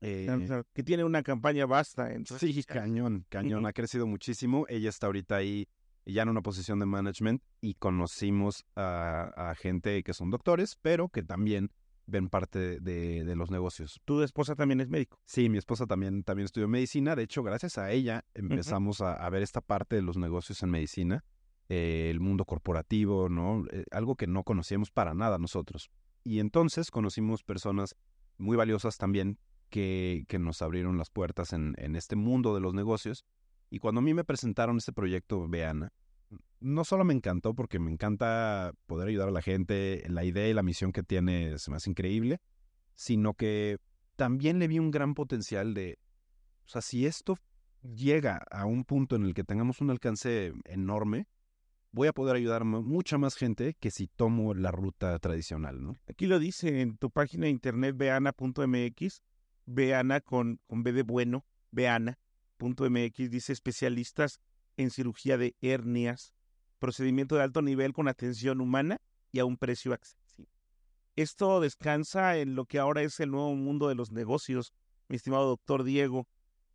Eh, 0.00 0.24
Claro, 0.26 0.44
claro, 0.44 0.64
Que 0.74 0.82
tiene 0.82 1.04
una 1.04 1.22
campaña 1.22 1.66
vasta. 1.66 2.10
Sí, 2.38 2.62
cañón, 2.64 3.24
cañón. 3.28 3.64
Ha 3.66 3.72
crecido 3.72 4.06
muchísimo. 4.06 4.66
Ella 4.68 4.90
está 4.90 5.06
ahorita 5.06 5.36
ahí 5.36 5.68
ya 6.04 6.22
en 6.22 6.28
una 6.28 6.42
posición 6.42 6.78
de 6.78 6.86
management 6.86 7.42
y 7.60 7.74
conocimos 7.74 8.64
a, 8.76 9.50
a 9.50 9.54
gente 9.54 10.02
que 10.02 10.12
son 10.14 10.30
doctores, 10.30 10.76
pero 10.80 11.08
que 11.08 11.22
también 11.22 11.70
ven 12.06 12.28
parte 12.28 12.80
de, 12.80 13.24
de 13.24 13.36
los 13.36 13.50
negocios. 13.50 14.00
Tu 14.04 14.22
esposa 14.22 14.54
también 14.54 14.80
es 14.80 14.88
médico. 14.88 15.18
Sí, 15.24 15.48
mi 15.48 15.58
esposa 15.58 15.86
también, 15.86 16.22
también 16.22 16.44
estudió 16.46 16.68
medicina. 16.68 17.16
De 17.16 17.24
hecho, 17.24 17.42
gracias 17.42 17.78
a 17.78 17.90
ella 17.90 18.24
empezamos 18.34 19.00
a, 19.00 19.14
a 19.14 19.30
ver 19.30 19.42
esta 19.42 19.60
parte 19.60 19.96
de 19.96 20.02
los 20.02 20.16
negocios 20.16 20.62
en 20.62 20.70
medicina, 20.70 21.24
eh, 21.68 22.08
el 22.10 22.20
mundo 22.20 22.44
corporativo, 22.44 23.28
¿no? 23.28 23.64
Eh, 23.70 23.84
algo 23.90 24.16
que 24.16 24.26
no 24.26 24.44
conocíamos 24.44 24.90
para 24.90 25.14
nada 25.14 25.38
nosotros. 25.38 25.90
Y 26.22 26.38
entonces 26.40 26.90
conocimos 26.90 27.42
personas 27.42 27.96
muy 28.38 28.56
valiosas 28.56 28.98
también 28.98 29.38
que, 29.68 30.24
que 30.28 30.38
nos 30.38 30.62
abrieron 30.62 30.98
las 30.98 31.10
puertas 31.10 31.52
en, 31.52 31.74
en 31.78 31.96
este 31.96 32.16
mundo 32.16 32.54
de 32.54 32.60
los 32.60 32.72
negocios. 32.72 33.24
Y 33.68 33.80
cuando 33.80 33.98
a 33.98 34.02
mí 34.02 34.14
me 34.14 34.24
presentaron 34.24 34.76
este 34.76 34.92
proyecto, 34.92 35.48
Veana, 35.48 35.92
no 36.60 36.84
solo 36.84 37.04
me 37.04 37.14
encantó 37.14 37.54
porque 37.54 37.78
me 37.78 37.90
encanta 37.90 38.72
poder 38.86 39.08
ayudar 39.08 39.28
a 39.28 39.32
la 39.32 39.42
gente, 39.42 40.04
la 40.08 40.24
idea 40.24 40.48
y 40.48 40.54
la 40.54 40.62
misión 40.62 40.92
que 40.92 41.02
tiene 41.02 41.54
me 41.68 41.76
hace 41.76 41.90
increíble, 41.90 42.40
sino 42.94 43.34
que 43.34 43.78
también 44.16 44.58
le 44.58 44.68
vi 44.68 44.78
un 44.78 44.90
gran 44.90 45.14
potencial 45.14 45.74
de, 45.74 45.98
o 46.64 46.68
sea, 46.68 46.80
si 46.80 47.06
esto 47.06 47.38
llega 47.82 48.38
a 48.50 48.64
un 48.64 48.84
punto 48.84 49.16
en 49.16 49.24
el 49.24 49.34
que 49.34 49.44
tengamos 49.44 49.80
un 49.80 49.90
alcance 49.90 50.52
enorme, 50.64 51.28
voy 51.92 52.08
a 52.08 52.12
poder 52.12 52.36
ayudar 52.36 52.62
a 52.62 52.64
mu- 52.64 52.82
mucha 52.82 53.18
más 53.18 53.36
gente 53.36 53.74
que 53.78 53.90
si 53.90 54.08
tomo 54.08 54.54
la 54.54 54.72
ruta 54.72 55.18
tradicional, 55.18 55.82
¿no? 55.82 55.96
Aquí 56.08 56.26
lo 56.26 56.38
dice 56.38 56.80
en 56.80 56.96
tu 56.96 57.10
página 57.10 57.44
de 57.44 57.50
internet 57.50 57.96
veana.mx, 57.96 59.22
veana 59.66 60.20
con, 60.20 60.60
con 60.66 60.82
de 60.82 61.02
bueno, 61.02 61.44
veana.mx, 61.70 63.30
dice 63.30 63.52
especialistas 63.52 64.40
en 64.76 64.90
cirugía 64.90 65.38
de 65.38 65.56
hernias, 65.60 66.34
procedimiento 66.78 67.36
de 67.36 67.42
alto 67.42 67.62
nivel 67.62 67.92
con 67.92 68.08
atención 68.08 68.60
humana 68.60 69.00
y 69.32 69.38
a 69.38 69.44
un 69.44 69.56
precio 69.56 69.92
accesible. 69.92 70.52
Esto 71.16 71.60
descansa 71.60 72.36
en 72.36 72.54
lo 72.54 72.66
que 72.66 72.78
ahora 72.78 73.02
es 73.02 73.18
el 73.20 73.30
nuevo 73.30 73.54
mundo 73.54 73.88
de 73.88 73.94
los 73.94 74.12
negocios, 74.12 74.72
mi 75.08 75.16
estimado 75.16 75.46
doctor 75.46 75.84
Diego, 75.84 76.28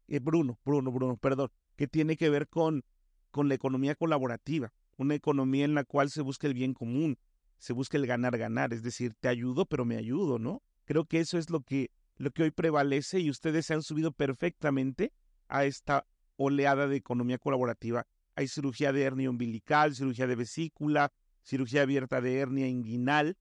eh, 0.07 0.19
Bruno, 0.19 0.59
Bruno, 0.65 0.91
Bruno, 0.91 1.17
perdón, 1.17 1.51
que 1.75 1.87
tiene 1.87 2.17
que 2.17 2.29
ver 2.29 2.47
con, 2.47 2.83
con 3.29 3.47
la 3.47 3.55
economía 3.55 3.95
colaborativa, 3.95 4.73
una 4.97 5.15
economía 5.15 5.65
en 5.65 5.75
la 5.75 5.83
cual 5.83 6.09
se 6.09 6.21
busca 6.21 6.47
el 6.47 6.53
bien 6.53 6.73
común, 6.73 7.17
se 7.57 7.73
busca 7.73 7.97
el 7.97 8.07
ganar 8.07 8.37
ganar, 8.37 8.73
es 8.73 8.81
decir, 8.81 9.13
te 9.19 9.27
ayudo 9.27 9.65
pero 9.65 9.85
me 9.85 9.97
ayudo, 9.97 10.39
¿no? 10.39 10.63
Creo 10.85 11.05
que 11.05 11.19
eso 11.19 11.37
es 11.37 11.49
lo 11.49 11.61
que 11.61 11.91
lo 12.17 12.31
que 12.31 12.43
hoy 12.43 12.51
prevalece 12.51 13.19
y 13.19 13.29
ustedes 13.29 13.65
se 13.65 13.73
han 13.73 13.81
subido 13.81 14.11
perfectamente 14.11 15.11
a 15.47 15.65
esta 15.65 16.05
oleada 16.37 16.87
de 16.87 16.97
economía 16.97 17.37
colaborativa. 17.37 18.07
Hay 18.35 18.47
cirugía 18.47 18.91
de 18.93 19.03
hernia 19.03 19.29
umbilical, 19.29 19.95
cirugía 19.95 20.27
de 20.27 20.35
vesícula, 20.35 21.11
cirugía 21.43 21.83
abierta 21.83 22.21
de 22.21 22.39
hernia 22.39 22.67
inguinal, 22.67 23.37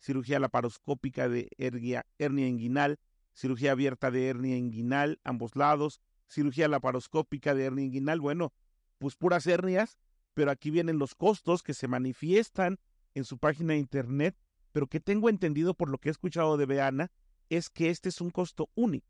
cirugía 0.00 0.40
laparoscópica 0.40 1.28
de 1.28 1.48
hernia, 1.58 2.04
inguinal, 2.18 2.98
cirugía 3.34 3.72
abierta 3.72 4.10
de 4.10 4.26
hernia 4.28 4.56
inguinal, 4.56 5.20
ambos 5.24 5.56
lados, 5.56 6.00
cirugía 6.28 6.68
laparoscópica 6.68 7.54
de 7.54 7.64
hernia 7.64 7.84
inguinal, 7.84 8.20
bueno, 8.20 8.52
pues 8.98 9.16
puras 9.16 9.46
hernias, 9.46 9.98
pero 10.34 10.50
aquí 10.50 10.70
vienen 10.70 10.98
los 10.98 11.14
costos 11.14 11.62
que 11.62 11.74
se 11.74 11.88
manifiestan 11.88 12.78
en 13.14 13.24
su 13.24 13.38
página 13.38 13.74
de 13.74 13.78
internet, 13.78 14.36
pero 14.72 14.86
que 14.86 15.00
tengo 15.00 15.28
entendido 15.28 15.74
por 15.74 15.88
lo 15.88 15.98
que 15.98 16.08
he 16.08 16.12
escuchado 16.12 16.56
de 16.56 16.66
Beana, 16.66 17.10
es 17.48 17.68
que 17.68 17.90
este 17.90 18.08
es 18.08 18.20
un 18.20 18.30
costo 18.30 18.70
único, 18.74 19.06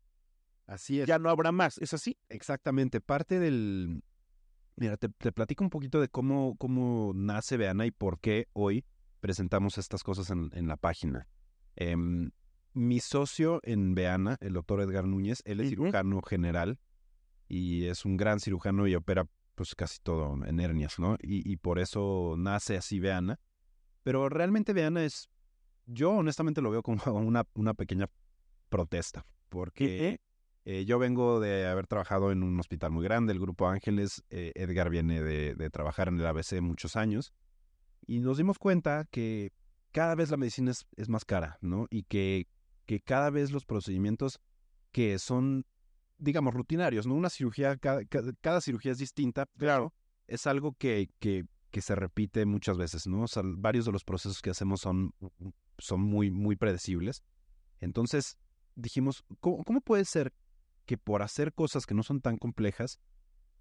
Así 0.65 1.01
es. 1.01 1.07
ya 1.07 1.19
no 1.19 1.29
habrá 1.29 1.51
más, 1.51 1.77
¿es 1.77 1.93
así? 1.93 2.17
Exactamente, 2.29 3.01
parte 3.01 3.39
del... 3.39 4.03
Mira, 4.75 4.97
te, 4.97 5.09
te 5.09 5.31
platico 5.31 5.63
un 5.63 5.69
poquito 5.69 6.01
de 6.01 6.09
cómo, 6.09 6.55
cómo 6.57 7.11
nace 7.13 7.57
Veana 7.57 7.85
y 7.85 7.91
por 7.91 8.19
qué 8.19 8.47
hoy 8.53 8.85
presentamos 9.19 9.77
estas 9.77 10.03
cosas 10.03 10.29
en, 10.31 10.49
en 10.53 10.67
la 10.67 10.77
página. 10.77 11.27
Em, 11.75 12.31
mi 12.73 12.99
socio 12.99 13.59
en 13.63 13.93
Veana, 13.93 14.37
el 14.41 14.53
doctor 14.53 14.81
Edgar 14.81 15.05
Núñez, 15.05 15.43
él 15.45 15.59
es 15.59 15.69
cirujano 15.69 16.21
general 16.21 16.79
y 17.47 17.85
es 17.85 18.03
un 18.03 18.17
gran 18.17 18.39
cirujano 18.39 18.87
y 18.87 18.95
opera 18.95 19.27
pues 19.55 19.75
casi 19.75 19.99
todo 20.01 20.43
en 20.45 20.59
hernias, 20.59 20.97
¿no? 20.97 21.17
Y, 21.21 21.49
y 21.49 21.57
por 21.57 21.77
eso 21.77 22.35
nace 22.37 22.75
así 22.77 22.99
Veana. 22.99 23.39
Pero 24.01 24.27
realmente 24.27 24.73
Veana 24.73 25.03
es, 25.03 25.29
yo 25.85 26.11
honestamente 26.11 26.61
lo 26.61 26.71
veo 26.71 26.81
como 26.81 27.01
una, 27.13 27.47
una 27.53 27.73
pequeña 27.73 28.09
protesta, 28.69 29.25
porque. 29.49 30.19
Eh, 30.65 30.85
yo 30.85 30.97
vengo 30.97 31.39
de 31.41 31.67
haber 31.67 31.87
trabajado 31.87 32.31
en 32.31 32.41
un 32.43 32.57
hospital 32.59 32.91
muy 32.91 33.03
grande, 33.03 33.33
el 33.33 33.39
Grupo 33.39 33.67
Ángeles. 33.67 34.23
eh, 34.29 34.51
Edgar 34.55 34.89
viene 34.89 35.21
de, 35.21 35.55
de 35.55 35.69
trabajar 35.69 36.07
en 36.07 36.19
el 36.19 36.25
ABC 36.25 36.61
muchos 36.61 36.95
años. 36.95 37.33
Y 38.05 38.19
nos 38.19 38.37
dimos 38.37 38.59
cuenta 38.59 39.05
que 39.11 39.51
cada 39.91 40.15
vez 40.15 40.29
la 40.31 40.37
medicina 40.37 40.71
es, 40.71 40.85
es 40.95 41.09
más 41.09 41.25
cara, 41.25 41.57
¿no? 41.61 41.87
Y 41.89 42.03
que, 42.03 42.47
que 42.85 42.99
cada 43.01 43.29
vez 43.29 43.51
los 43.51 43.65
procedimientos 43.65 44.39
que 44.91 45.19
son, 45.19 45.65
digamos, 46.17 46.53
rutinarios, 46.53 47.05
¿no? 47.07 47.15
Una 47.15 47.29
cirugía, 47.29 47.75
cada, 47.77 48.05
cada- 48.05 48.33
cada 48.41 48.61
cirugía 48.61 48.91
es 48.93 48.97
distinta, 48.97 49.47
claro. 49.57 49.93
Es 50.27 50.47
algo 50.47 50.73
que, 50.73 51.09
que, 51.19 51.45
que 51.71 51.81
se 51.81 51.95
repite 51.95 52.45
muchas 52.45 52.77
veces, 52.77 53.05
¿no? 53.07 53.23
O 53.23 53.27
sea, 53.27 53.43
varios 53.45 53.85
de 53.85 53.91
los 53.91 54.03
procesos 54.05 54.41
que 54.41 54.49
hacemos 54.49 54.79
son, 54.81 55.13
son 55.77 55.99
muy, 56.01 56.31
muy 56.31 56.55
predecibles. 56.55 57.21
Entonces 57.81 58.37
dijimos, 58.75 59.23
¿cómo, 59.41 59.63
cómo 59.65 59.81
puede 59.81 60.05
ser 60.05 60.33
que 60.85 60.97
por 60.97 61.21
hacer 61.21 61.53
cosas 61.53 61.85
que 61.85 61.93
no 61.95 62.03
son 62.03 62.21
tan 62.21 62.37
complejas, 62.37 62.99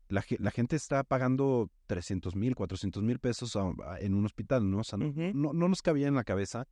la, 0.09 0.23
ge- 0.23 0.37
la 0.41 0.51
gente 0.51 0.77
está 0.77 1.05
pagando 1.05 1.71
300 1.87 2.35
mil, 2.37 2.55
400 2.55 3.03
mil 3.03 3.19
pesos 3.19 3.57
a- 3.57 3.73
a- 3.87 3.99
en 4.01 4.15
un 4.15 4.25
hospital, 4.27 4.71
¿no? 4.71 4.79
O 4.81 4.85
sea, 4.85 4.99
no- 4.99 5.09
Ujú. 5.09 5.31
no, 5.35 5.53
no 5.53 5.69
nos 5.69 5.83
cabía 5.83 6.09
en 6.09 6.15
la 6.15 6.25
cabeza 6.25 6.67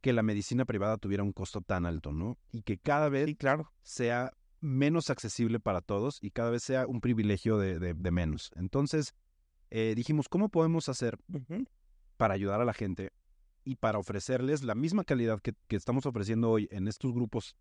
que 0.00 0.12
la 0.12 0.22
medicina 0.22 0.64
privada 0.64 0.96
tuviera 0.98 1.22
un 1.22 1.32
costo 1.32 1.60
tan 1.60 1.84
alto, 1.86 2.12
¿no? 2.12 2.38
Y 2.52 2.62
que 2.62 2.78
cada 2.78 3.08
vez 3.08 3.26
Sí, 3.26 3.34
claro. 3.34 3.72
sea 3.82 4.32
menos 4.60 5.10
accesible 5.10 5.60
para 5.60 5.80
todos 5.80 6.18
y 6.22 6.30
cada 6.30 6.50
vez 6.50 6.62
sea 6.62 6.86
un 6.86 7.00
privilegio 7.00 7.58
de, 7.58 7.78
de- 7.78 7.94
de 7.94 8.10
menos. 8.10 8.50
Entonces, 8.56 9.14
eh, 9.70 9.94
dijimos, 9.96 10.28
¿cómo 10.28 10.48
podemos 10.48 10.88
hacer 10.88 11.18
para 12.16 12.34
ayudar 12.34 12.60
a 12.60 12.64
la 12.64 12.72
gente 12.72 13.10
y 13.64 13.74
para 13.76 13.98
ofrecerles 13.98 14.62
la 14.62 14.74
misma 14.76 15.02
calidad 15.04 15.40
que, 15.40 15.52
que 15.66 15.76
estamos 15.76 16.06
ofreciendo 16.06 16.50
hoy 16.50 16.68
en 16.70 16.86
estos 16.88 17.12
grupos 17.12 17.56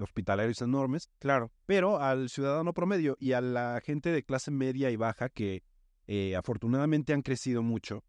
hospitalarios 0.00 0.60
enormes, 0.62 1.10
Claro. 1.18 1.50
pero 1.66 2.00
al 2.00 2.28
ciudadano 2.28 2.72
promedio 2.72 3.16
y 3.18 3.32
a 3.32 3.40
la 3.40 3.80
gente 3.84 4.10
de 4.12 4.22
clase 4.22 4.50
media 4.50 4.90
y 4.90 4.96
baja 4.96 5.28
que 5.28 5.62
eh, 6.06 6.36
afortunadamente 6.36 7.12
han 7.12 7.22
crecido 7.22 7.62
mucho, 7.62 8.04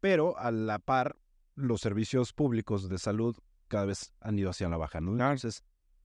pero 0.00 0.38
a 0.38 0.50
la 0.50 0.78
par 0.78 1.16
los 1.54 1.80
servicios 1.80 2.32
públicos 2.32 2.88
de 2.88 2.98
salud 2.98 3.36
cada 3.66 3.84
vez 3.86 4.12
han 4.20 4.38
ido 4.38 4.50
hacia 4.50 4.68
la 4.68 4.76
baja, 4.76 5.00
¿no? 5.00 5.12
Entonces, 5.12 5.64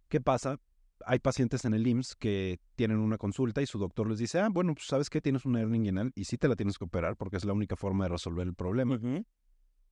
¿qué 0.09 0.19
pasa? 0.19 0.59
Hay 1.05 1.19
pacientes 1.19 1.65
en 1.65 1.73
el 1.73 1.85
IMSS 1.85 2.15
que 2.15 2.59
tienen 2.75 2.97
una 2.97 3.17
consulta 3.17 3.61
y 3.61 3.65
su 3.65 3.77
doctor 3.77 4.09
les 4.09 4.19
dice, 4.19 4.39
ah, 4.39 4.49
bueno, 4.49 4.73
pues 4.73 4.87
sabes 4.87 5.09
que 5.09 5.21
tienes 5.21 5.45
una 5.45 5.61
hernia 5.61 5.77
inguinal 5.77 6.11
y 6.15 6.25
sí 6.25 6.37
te 6.37 6.47
la 6.47 6.55
tienes 6.55 6.77
que 6.77 6.85
operar 6.85 7.15
porque 7.17 7.37
es 7.37 7.45
la 7.45 7.53
única 7.53 7.75
forma 7.75 8.05
de 8.05 8.09
resolver 8.09 8.47
el 8.47 8.55
problema. 8.55 8.99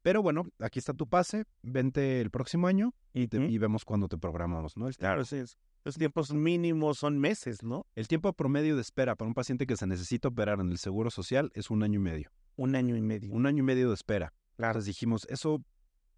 Pero 0.02 0.22
bueno, 0.24 0.48
aquí 0.60 0.80
está 0.80 0.94
tu 0.94 1.08
pase, 1.08 1.46
vente 1.62 2.22
el 2.22 2.32
próximo 2.32 2.68
año 2.68 2.94
y, 3.14 3.28
te- 3.28 3.46
y 3.46 3.58
vemos 3.60 3.86
cuándo 3.86 4.08
te 4.08 4.18
programamos, 4.18 4.76
¿no? 4.78 4.88
El, 4.88 4.96
Claro, 4.96 5.24
sí. 5.26 5.38
es- 5.38 5.58
Los 5.84 5.96
tiempos 5.98 6.34
mínimos 6.34 6.98
son 7.00 7.20
meses, 7.20 7.64
¿no? 7.64 7.86
el 7.96 8.08
tiempo 8.08 8.34
promedio 8.34 8.76
de 8.76 8.82
espera 8.82 9.16
para 9.16 9.28
un 9.28 9.34
paciente 9.34 9.66
que 9.68 9.76
se 9.78 9.88
necesita 9.88 10.28
operar 10.28 10.60
en 10.60 10.70
el 10.70 10.78
Seguro 10.78 11.10
Social 11.12 11.52
es 11.54 11.70
un 11.70 11.84
año 11.84 12.00
y 12.00 12.04
medio. 12.04 12.32
Un 12.56 12.76
año 12.76 12.96
y 12.96 13.02
medio. 13.02 13.32
Un 13.32 13.46
año 13.48 13.60
y 13.60 13.66
medio 13.66 13.88
de 13.90 13.94
espera. 13.96 14.34
Claro. 14.58 14.72
Entonces 14.74 14.88
dijimos, 14.88 15.26
eso, 15.30 15.64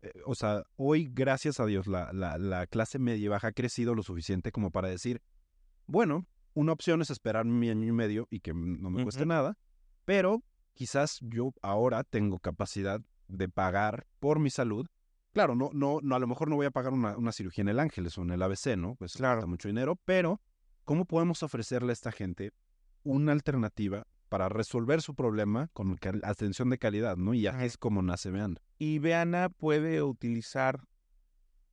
eh, 0.01 0.11
o 0.25 0.35
sea, 0.35 0.63
hoy, 0.75 1.09
gracias 1.13 1.59
a 1.59 1.65
Dios, 1.65 1.87
la, 1.87 2.11
la, 2.13 2.37
la 2.37 2.67
clase 2.67 2.99
media 2.99 3.25
y 3.25 3.27
baja 3.29 3.49
ha 3.49 3.51
crecido 3.53 3.95
lo 3.95 4.03
suficiente 4.03 4.51
como 4.51 4.71
para 4.71 4.89
decir, 4.89 5.21
bueno, 5.87 6.25
una 6.53 6.71
opción 6.73 7.01
es 7.01 7.09
esperar 7.09 7.45
mi 7.45 7.69
año 7.69 7.87
y 7.87 7.91
medio 7.91 8.27
y 8.29 8.39
que 8.41 8.53
no 8.53 8.89
me 8.89 9.03
cueste 9.03 9.25
nada, 9.25 9.57
pero 10.05 10.43
quizás 10.73 11.19
yo 11.21 11.53
ahora 11.61 12.03
tengo 12.03 12.39
capacidad 12.39 13.01
de 13.27 13.49
pagar 13.49 14.05
por 14.19 14.39
mi 14.39 14.49
salud. 14.49 14.87
Claro, 15.33 15.55
no, 15.55 15.71
no, 15.73 15.99
no, 16.01 16.15
a 16.15 16.19
lo 16.19 16.27
mejor 16.27 16.49
no 16.49 16.55
voy 16.55 16.67
a 16.67 16.71
pagar 16.71 16.93
una, 16.93 17.17
una 17.17 17.31
cirugía 17.31 17.63
en 17.63 17.69
el 17.69 17.79
Ángeles 17.79 18.17
o 18.17 18.21
en 18.21 18.31
el 18.31 18.41
ABC, 18.41 18.77
¿no? 18.77 18.95
Pues 18.95 19.13
Claro. 19.13 19.37
cuesta 19.37 19.47
mucho 19.47 19.67
dinero, 19.67 19.95
pero 20.05 20.41
¿cómo 20.83 21.05
podemos 21.05 21.41
ofrecerle 21.41 21.91
a 21.91 21.93
esta 21.93 22.11
gente 22.11 22.51
una 23.03 23.31
alternativa 23.31 24.05
para 24.29 24.49
resolver 24.49 25.01
su 25.01 25.13
problema 25.15 25.69
con 25.73 25.97
atención 26.23 26.69
de 26.69 26.77
calidad, 26.77 27.17
¿no? 27.17 27.33
Y 27.33 27.47
Ajá. 27.47 27.65
es 27.65 27.77
como 27.77 28.01
nace 28.01 28.31
Veanda. 28.31 28.61
Y 28.79 28.99
Beana 28.99 29.49
puede 29.49 30.01
utilizar, 30.01 30.81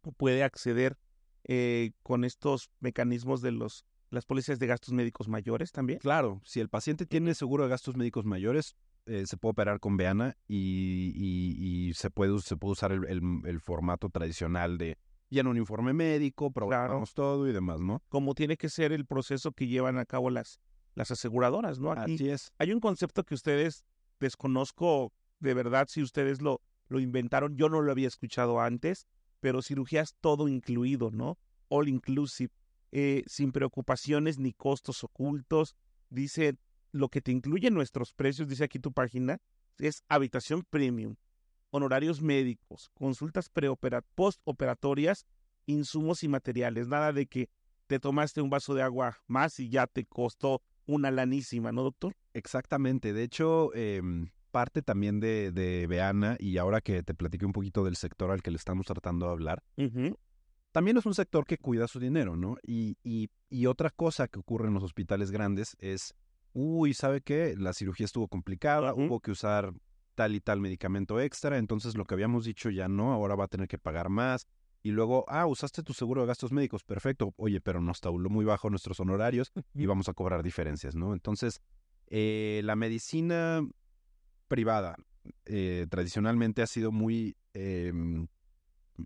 o 0.03 0.13
puede 0.13 0.43
acceder 0.43 0.99
eh, 1.45 1.93
con 2.03 2.25
estos 2.25 2.71
mecanismos 2.81 3.41
de 3.41 3.53
los 3.53 3.85
las 4.11 4.27
pólizas 4.27 4.59
de 4.59 4.67
gastos 4.67 4.93
médicos 4.93 5.29
mayores 5.29 5.71
también. 5.73 6.01
Claro, 6.01 6.41
si 6.45 6.61
el 6.61 6.69
paciente 6.69 7.07
tiene 7.07 7.35
seguro 7.35 7.63
de 7.65 7.71
gastos 7.71 7.97
médicos 7.97 8.25
mayores, 8.25 8.75
eh, 9.11 9.27
se 9.27 9.37
puede 9.37 9.51
operar 9.53 9.81
con 9.81 9.97
Veana 9.97 10.37
y, 10.47 11.13
y- 11.17 11.89
y 11.89 11.95
se, 11.95 12.11
puede, 12.11 12.39
se 12.41 12.57
puede 12.57 12.73
usar 12.73 12.93
el, 12.93 13.05
el- 13.07 13.23
el 13.45 13.61
formato 13.61 14.09
tradicional 14.09 14.79
de 14.79 14.97
llena 15.29 15.51
un 15.51 15.57
informe 15.57 15.93
médico, 15.93 16.51
programamos 16.51 17.15
todo 17.15 17.49
y 17.49 17.53
demás, 17.53 17.81
¿no? 17.81 18.03
Como 18.09 18.35
tiene 18.35 18.57
que 18.57 18.69
ser 18.69 18.93
el 18.93 19.07
proceso 19.07 19.53
que 19.53 19.67
llevan 19.69 19.99
a 19.99 20.05
cabo 20.05 20.29
las, 20.31 20.59
las 20.95 21.11
aseguradoras, 21.11 21.79
¿no? 21.79 21.93
Aquí 21.93 22.15
Así 22.15 22.29
es. 22.31 22.53
hay 22.59 22.73
un 22.73 22.81
concepto 22.81 23.25
que 23.25 23.35
ustedes 23.35 23.85
desconozco 24.35 25.13
de 25.41 25.55
verdad 25.55 25.87
si 25.89 26.03
ustedes 26.03 26.41
lo, 26.41 26.61
lo 26.89 27.01
inventaron. 27.01 27.57
Yo 27.57 27.69
no 27.69 27.81
lo 27.81 27.91
había 27.93 28.09
escuchado 28.09 28.61
antes, 28.61 29.07
pero 29.41 29.63
cirugías 29.63 30.15
todo 30.21 30.49
incluido, 30.49 31.11
¿no? 31.11 31.39
All 31.69 31.89
inclusive, 31.89 32.53
eh, 32.93 33.23
sin 33.27 33.53
preocupaciones 33.53 34.39
ni 34.39 34.53
costos 34.53 35.03
ocultos. 35.05 35.77
Dice, 36.11 36.57
lo 36.93 37.09
que 37.09 37.21
te 37.21 37.33
incluye 37.33 37.71
nuestros 37.71 38.13
precios, 38.13 38.49
dice 38.49 38.65
aquí 38.65 38.79
tu 38.79 38.93
página, 38.93 39.39
es 39.79 40.03
habitación 40.09 40.65
premium, 40.69 41.17
honorarios 41.71 42.21
médicos, 42.21 42.91
consultas 42.95 43.51
preopera- 43.53 44.05
postoperatorias, 44.15 45.27
insumos 45.67 46.23
y 46.23 46.29
materiales. 46.29 46.89
Nada 46.89 47.13
de 47.13 47.27
que 47.27 47.49
te 47.87 47.99
tomaste 48.01 48.41
un 48.41 48.51
vaso 48.51 48.75
de 48.75 48.83
agua 48.83 49.19
más 49.27 49.59
y 49.61 49.69
ya 49.69 49.87
te 49.87 50.05
costó 50.05 50.63
una 50.87 51.11
lanísima, 51.11 51.73
¿no, 51.73 51.83
doctor? 51.83 52.15
Exactamente. 52.35 53.13
De 53.13 53.23
hecho, 53.23 53.75
em, 53.75 54.31
parte 54.51 54.83
también 54.83 55.21
de, 55.21 55.53
de 55.53 55.87
Veana, 55.87 56.37
y 56.41 56.59
ahora 56.59 56.81
que 56.81 57.03
te 57.03 57.15
platiqué 57.15 57.47
un 57.47 57.53
poquito 57.53 57.85
del 57.85 57.97
sector 57.97 58.31
al 58.33 58.43
que 58.43 58.51
le 58.51 58.57
estamos 58.57 58.87
tratando 58.87 59.27
de 59.27 59.33
hablar, 59.33 59.63
también 60.73 60.97
es 60.97 61.07
un 61.07 61.15
sector 61.15 61.45
que 61.47 61.59
cuida 61.59 61.87
su 61.89 62.01
dinero, 62.01 62.37
¿no? 62.37 62.57
Y, 62.65 62.97
y, 63.05 63.31
y 63.49 63.67
otra 63.67 63.91
cosa 63.91 64.29
que 64.29 64.39
ocurre 64.41 64.69
en 64.69 64.75
los 64.75 64.83
hospitales 64.83 65.31
grandes 65.31 65.77
es, 65.81 66.15
uy, 66.53 66.95
¿sabe 66.95 67.21
qué? 67.21 67.55
La 67.57 67.73
cirugía 67.73 68.07
estuvo 68.07 68.29
complicada, 68.29 68.95
hubo 68.95 69.21
que 69.21 69.31
usar 69.31 69.73
tal 70.15 70.35
y 70.35 70.41
tal 70.41 70.61
medicamento 70.61 71.21
extra, 71.21 71.59
entonces 71.59 71.97
lo 71.97 72.05
que 72.05 72.15
habíamos 72.15 72.45
dicho 72.45 72.71
ya 72.71 72.89
no, 72.89 73.13
ahora 73.13 73.35
va 73.35 73.45
a 73.45 73.49
tener 73.49 73.69
que 73.69 73.79
pagar 73.79 74.09
más. 74.09 74.47
Y 74.83 74.93
luego, 74.93 75.27
ah, 75.29 75.47
usaste 75.47 75.83
tu 75.83 75.93
seguro 75.93 76.23
de 76.23 76.27
gastos 76.27 76.53
médicos, 76.53 76.85
perfecto. 76.85 77.35
Oye, 77.37 77.61
pero 77.61 77.83
nos 77.83 78.01
tabuló 78.01 78.31
muy 78.31 78.47
bajo 78.47 78.71
nuestros 78.71 78.99
honorarios 78.99 79.53
y 79.75 79.85
vamos 79.85 80.09
a 80.09 80.15
cobrar 80.15 80.43
diferencias, 80.43 80.95
¿no? 80.95 81.13
Entonces, 81.13 81.61
eh, 82.07 82.63
la 82.65 82.77
medicina 82.77 83.63
privada 84.49 84.97
eh, 85.45 85.87
tradicionalmente 85.91 86.63
ha 86.63 86.67
sido 86.67 86.93
muy, 86.93 87.37
eh, 87.53 87.93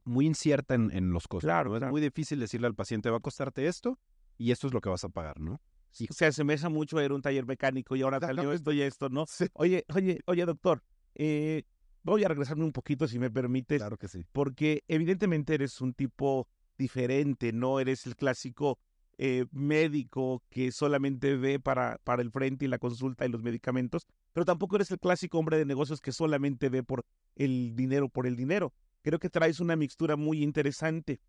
muy 0.05 0.27
incierta 0.27 0.75
en, 0.75 0.93
en 0.93 1.11
los 1.11 1.27
costos. 1.27 1.49
Claro, 1.49 1.71
¿no? 1.71 1.77
Es 1.77 1.81
claro. 1.81 1.93
muy 1.93 2.01
difícil 2.01 2.39
decirle 2.39 2.69
al 2.69 2.75
paciente, 2.75 3.11
va 3.11 3.17
a 3.17 3.21
costarte 3.21 3.67
esto 3.67 3.99
y 4.39 4.53
esto 4.53 4.69
es 4.69 4.73
lo 4.73 4.81
que 4.81 4.91
vas 4.91 5.05
a 5.05 5.09
pagar, 5.09 5.41
¿no? 5.41 5.61
Y 5.99 6.07
se 6.09 6.27
asemeja 6.27 6.69
mucho 6.69 6.99
a 6.99 7.05
ir 7.05 7.11
a 7.11 7.15
un 7.15 7.23
taller 7.23 7.47
mecánico 7.47 7.97
y 7.97 8.03
ahora 8.03 8.21
salió 8.21 8.53
esto 8.53 8.73
y 8.73 8.83
esto, 8.83 9.09
¿no? 9.09 9.27
Oye, 9.55 9.85
oye, 9.95 10.21
oye, 10.27 10.45
doctor, 10.45 10.83
eh, 11.15 11.65
voy 12.03 12.25
a 12.25 12.29
regresarme 12.29 12.65
un 12.65 12.73
poquito, 12.73 13.07
si 13.09 13.19
me 13.19 13.31
permites, 13.31 13.79
Claro 13.79 13.97
que 13.97 14.09
sí. 14.09 14.25
porque 14.33 14.85
evidentemente 14.89 15.55
eres 15.55 15.81
un 15.81 15.95
tipo 15.95 16.49
diferente, 16.77 17.53
no 17.53 17.79
eres 17.81 18.07
el 18.07 18.17
clásico 18.17 18.79
eh, 19.17 19.47
médico 19.53 20.43
que 20.51 20.73
solamente 20.73 21.37
ve 21.37 21.61
para, 21.61 22.01
para 22.03 22.21
el 22.21 22.33
frente 22.33 22.65
y 22.65 22.69
la 22.69 22.79
consulta 22.79 23.25
y 23.25 23.29
los 23.29 23.43
medicamentos, 23.43 24.07
pero 24.33 24.45
tampoco 24.45 24.75
eres 24.75 24.91
el 24.91 24.99
clásico 24.99 25.39
hombre 25.39 25.57
de 25.57 25.65
negocios 25.65 26.01
que 26.01 26.11
solamente 26.11 26.69
ve 26.69 26.83
por 26.83 27.05
el 27.37 27.77
dinero, 27.77 28.09
por 28.09 28.27
el 28.27 28.35
dinero. 28.35 28.73
Creo 29.03 29.21
que 29.21 29.31
traes 29.31 29.61
una 29.61 29.77
mixtura 29.77 30.17
muy 30.17 30.43
interesante. 30.43 31.21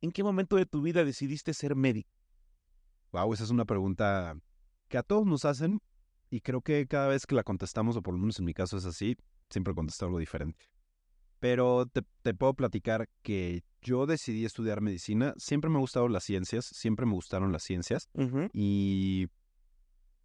¿En 0.00 0.12
qué 0.12 0.22
momento 0.22 0.56
de 0.56 0.66
tu 0.66 0.82
vida 0.82 1.04
decidiste 1.04 1.52
ser 1.54 1.74
médico? 1.74 2.21
Wow, 3.12 3.32
esa 3.34 3.44
es 3.44 3.50
una 3.50 3.64
pregunta 3.64 4.34
que 4.88 4.98
a 4.98 5.02
todos 5.02 5.26
nos 5.26 5.44
hacen 5.44 5.80
y 6.30 6.40
creo 6.40 6.62
que 6.62 6.86
cada 6.86 7.08
vez 7.08 7.26
que 7.26 7.34
la 7.34 7.42
contestamos, 7.42 7.96
o 7.96 8.02
por 8.02 8.14
lo 8.14 8.20
menos 8.20 8.38
en 8.38 8.46
mi 8.46 8.54
caso 8.54 8.78
es 8.78 8.86
así, 8.86 9.16
siempre 9.50 9.74
contesto 9.74 10.06
algo 10.06 10.18
diferente. 10.18 10.64
Pero 11.38 11.86
te, 11.86 12.02
te 12.22 12.32
puedo 12.34 12.54
platicar 12.54 13.08
que 13.22 13.64
yo 13.82 14.06
decidí 14.06 14.44
estudiar 14.44 14.80
medicina. 14.80 15.34
Siempre 15.36 15.68
me 15.68 15.76
han 15.76 15.80
gustado 15.82 16.08
las 16.08 16.24
ciencias, 16.24 16.64
siempre 16.64 17.04
me 17.04 17.12
gustaron 17.12 17.52
las 17.52 17.64
ciencias. 17.64 18.08
Y 18.52 19.26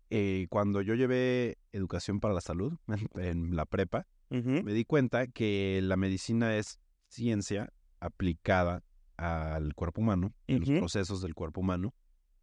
eh, 0.09 0.47
cuando 0.49 0.81
yo 0.81 0.93
llevé 0.95 1.57
educación 1.73 2.19
para 2.19 2.33
la 2.33 2.41
salud 2.41 2.73
en, 2.87 3.09
en 3.21 3.55
la 3.55 3.65
prepa, 3.65 4.07
me 4.29 4.73
di 4.73 4.85
cuenta 4.85 5.27
que 5.27 5.79
la 5.83 5.97
medicina 5.97 6.55
es 6.55 6.79
ciencia 7.09 7.73
aplicada 7.99 8.83
al 9.17 9.73
cuerpo 9.73 10.01
humano, 10.01 10.33
a 10.47 10.51
los 10.53 10.69
Ujú. 10.69 10.79
procesos 10.79 11.21
del 11.21 11.33
cuerpo 11.33 11.61
humano. 11.61 11.93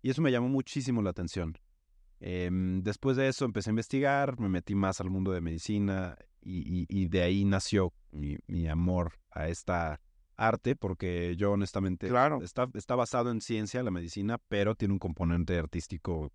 Y 0.04 0.10
eso 0.10 0.20
me 0.20 0.30
llamó 0.30 0.50
muchísimo 0.50 1.00
la 1.00 1.08
atención. 1.08 1.56
Em, 2.20 2.82
después 2.82 3.16
de 3.16 3.26
eso 3.26 3.46
empecé 3.46 3.70
a 3.70 3.72
investigar, 3.72 4.38
me 4.38 4.50
metí 4.50 4.74
más 4.74 5.00
al 5.00 5.08
mundo 5.08 5.32
de 5.32 5.40
medicina 5.40 6.14
y, 6.42 6.58
y- 6.82 6.86
y 6.90 7.08
de 7.08 7.22
ahí 7.22 7.46
nació 7.46 7.90
mi, 8.12 8.36
mi 8.46 8.68
amor 8.68 9.14
a 9.30 9.48
esta 9.48 9.98
arte, 10.36 10.76
porque 10.76 11.36
yo 11.38 11.52
honestamente 11.52 12.08
Claro. 12.08 12.42
está, 12.42 12.68
está 12.74 12.94
basado 12.96 13.30
en 13.30 13.40
ciencia, 13.40 13.82
la 13.82 13.90
medicina, 13.90 14.36
pero 14.48 14.74
tiene 14.74 14.92
un 14.92 14.98
componente 14.98 15.56
artístico 15.58 16.30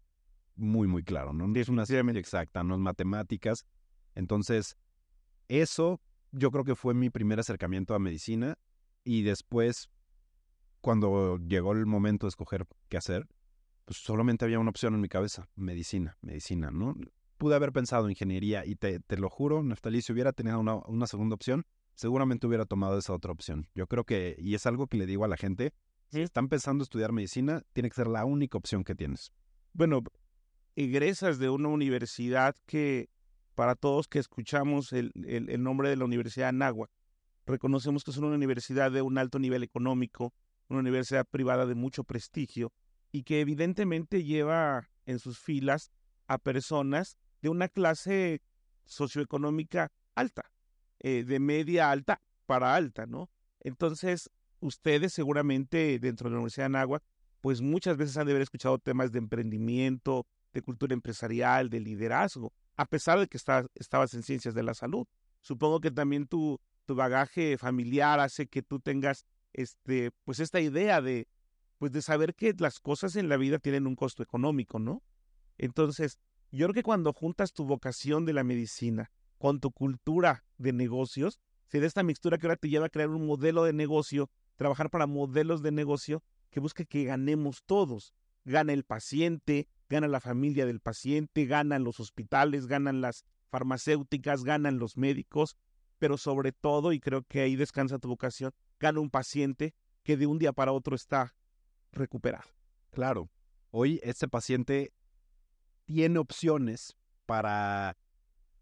muy, 0.56 0.88
muy 0.88 1.04
claro, 1.04 1.32
¿no? 1.32 1.48
No 1.48 1.60
es 1.60 1.70
una 1.70 1.86
ciencia 1.86 2.20
exacta, 2.20 2.64
no 2.64 2.74
es 2.74 2.80
matemáticas. 2.82 3.66
Entonces, 4.16 4.78
eso 5.48 6.02
yo 6.32 6.50
creo 6.50 6.64
que 6.64 6.74
fue 6.76 6.96
mi 6.96 7.12
primer 7.12 7.40
acercamiento 7.40 7.94
a 7.94 8.00
medicina 8.00 8.58
y 9.04 9.22
después, 9.22 9.92
cuando 10.82 11.38
llegó 11.38 11.74
el 11.74 11.86
momento 11.86 12.26
de 12.26 12.30
escoger 12.30 12.66
qué 12.90 12.98
hacer, 12.98 13.28
pues 13.90 14.02
solamente 14.02 14.46
había 14.46 14.60
una 14.60 14.70
opción 14.70 14.94
en 14.94 15.02
mi 15.02 15.10
cabeza, 15.10 15.50
medicina, 15.56 16.16
medicina, 16.22 16.70
¿no? 16.70 16.96
Pude 17.40 17.56
haber 17.56 17.72
pensado 17.72 18.08
ingeniería 18.08 18.64
y 18.64 18.76
te, 18.76 19.00
te 19.00 19.18
lo 19.18 19.32
juro, 19.32 19.64
Neftalí, 19.64 20.04
si 20.04 20.14
hubiera 20.14 20.32
tenido 20.32 20.60
una, 20.60 20.76
una 20.76 21.08
segunda 21.08 21.34
opción, 21.34 21.66
seguramente 21.96 22.46
hubiera 22.46 22.66
tomado 22.66 23.00
esa 23.00 23.14
otra 23.14 23.32
opción. 23.32 23.68
Yo 23.74 23.88
creo 23.88 24.04
que, 24.04 24.36
y 24.38 24.54
es 24.54 24.68
algo 24.68 24.86
que 24.86 24.98
le 24.98 25.08
digo 25.08 25.26
a 25.26 25.28
la 25.28 25.38
gente, 25.38 25.74
si 26.12 26.22
están 26.22 26.50
pensando 26.50 26.84
estudiar 26.84 27.14
medicina, 27.14 27.64
tiene 27.74 27.90
que 27.90 27.96
ser 27.96 28.06
la 28.06 28.26
única 28.26 28.60
opción 28.60 28.84
que 28.84 28.94
tienes. 28.94 29.32
Bueno, 29.74 30.04
egresas 30.76 31.40
de 31.40 31.50
una 31.50 31.70
universidad 31.70 32.56
que 32.68 33.10
para 33.56 33.74
todos 33.74 34.08
que 34.08 34.20
escuchamos 34.20 34.94
el, 34.94 35.12
el, 35.26 35.50
el 35.50 35.64
nombre 35.64 35.90
de 35.90 35.96
la 35.96 36.06
Universidad 36.06 36.46
de 36.46 36.50
Anáhuac, 36.50 36.92
reconocemos 37.48 38.04
que 38.04 38.12
es 38.12 38.18
una 38.18 38.36
universidad 38.36 38.92
de 38.92 39.02
un 39.02 39.18
alto 39.18 39.40
nivel 39.40 39.64
económico, 39.64 40.32
una 40.68 40.82
universidad 40.82 41.26
privada 41.28 41.66
de 41.66 41.74
mucho 41.74 42.04
prestigio 42.04 42.72
y 43.12 43.24
que 43.24 43.42
evidentemente 43.42 44.24
lleva 44.24 44.90
en 45.06 45.20
sus 45.20 45.40
filas 45.40 45.92
a 46.28 46.38
personas 46.38 47.18
de 47.42 47.50
una 47.50 47.68
clase 47.68 48.42
socioeconómica 48.86 49.92
alta, 50.16 50.52
eh, 51.00 51.24
de 51.24 51.40
media 51.40 51.90
alta 51.92 52.22
para 52.46 52.76
alta, 52.76 53.06
¿no? 53.06 53.30
Entonces, 53.62 54.30
ustedes 54.60 55.14
seguramente 55.14 56.00
dentro 56.00 56.30
de 56.30 56.34
la 56.34 56.38
Universidad 56.40 56.70
de 56.70 56.78
Anáhuac, 56.78 57.04
pues 57.42 57.62
muchas 57.62 57.98
veces 57.98 58.18
han 58.18 58.26
de 58.26 58.34
haber 58.34 58.44
escuchado 58.44 58.78
temas 58.80 59.12
de 59.12 59.20
emprendimiento, 59.20 60.26
de 60.54 60.62
cultura 60.62 60.94
empresarial, 60.94 61.70
de 61.70 61.80
liderazgo, 61.80 62.54
a 62.76 62.86
pesar 62.86 63.20
de 63.20 63.28
que 63.28 63.38
estabas 63.38 64.14
en 64.14 64.24
ciencias 64.24 64.54
de 64.54 64.64
la 64.64 64.74
salud. 64.74 65.08
Supongo 65.42 65.80
que 65.80 65.92
también 65.92 66.28
tu, 66.28 66.60
tu 66.86 66.96
bagaje 66.96 67.58
familiar 67.58 68.20
hace 68.20 68.48
que 68.48 68.62
tú 68.62 68.80
tengas 68.80 69.26
este, 69.54 70.12
pues 70.26 70.40
esta 70.40 70.60
idea 70.60 71.02
de, 71.02 71.28
pues 71.80 71.92
de 71.94 72.02
saber 72.02 72.36
que 72.36 72.54
las 72.60 72.80
cosas 72.80 73.16
en 73.16 73.30
la 73.30 73.38
vida 73.38 73.58
tienen 73.58 73.88
un 73.88 73.96
costo 73.96 74.22
económico, 74.22 74.78
¿no? 74.80 75.02
Entonces, 75.58 76.20
yo 76.52 76.66
creo 76.66 76.74
que 76.74 76.84
cuando 76.84 77.14
juntas 77.14 77.54
tu 77.54 77.66
vocación 77.66 78.26
de 78.26 78.34
la 78.34 78.44
medicina 78.44 79.12
con 79.38 79.62
tu 79.62 79.72
cultura 79.72 80.44
de 80.58 80.74
negocios, 80.74 81.40
se 81.68 81.80
da 81.80 81.88
esta 81.88 82.04
mixtura 82.04 82.38
que 82.38 82.48
ahora 82.48 82.58
te 82.58 82.70
lleva 82.70 82.88
a 82.88 82.90
crear 82.90 83.10
un 83.10 83.26
modelo 83.26 83.64
de 83.64 83.72
negocio, 83.74 84.30
trabajar 84.58 84.90
para 84.90 85.08
modelos 85.08 85.62
de 85.64 85.72
negocio 85.72 86.22
que 86.50 86.60
busque 86.60 86.86
que 86.86 87.06
ganemos 87.06 87.64
todos. 87.66 88.14
Gana 88.44 88.74
el 88.74 88.84
paciente, 88.84 89.68
gana 89.88 90.08
la 90.08 90.20
familia 90.20 90.66
del 90.66 90.82
paciente, 90.82 91.46
ganan 91.46 91.86
los 91.86 92.00
hospitales, 92.02 92.68
ganan 92.68 93.00
las 93.00 93.24
farmacéuticas, 93.50 94.44
ganan 94.44 94.80
los 94.80 94.98
médicos, 94.98 95.56
pero 95.98 96.18
sobre 96.18 96.52
todo, 96.52 96.92
y 96.92 97.00
creo 97.00 97.24
que 97.24 97.42
ahí 97.42 97.56
descansa 97.56 98.00
tu 98.00 98.10
vocación, 98.10 98.52
gana 98.80 99.00
un 99.00 99.10
paciente 99.10 99.74
que 100.04 100.18
de 100.18 100.28
un 100.28 100.40
día 100.40 100.52
para 100.52 100.74
otro 100.74 100.96
está 100.96 101.36
recuperado. 101.92 102.48
Claro, 102.92 103.30
hoy 103.72 104.00
este 104.04 104.28
paciente 104.28 104.94
tiene 105.86 106.20
opciones 106.20 106.96
para 107.26 107.98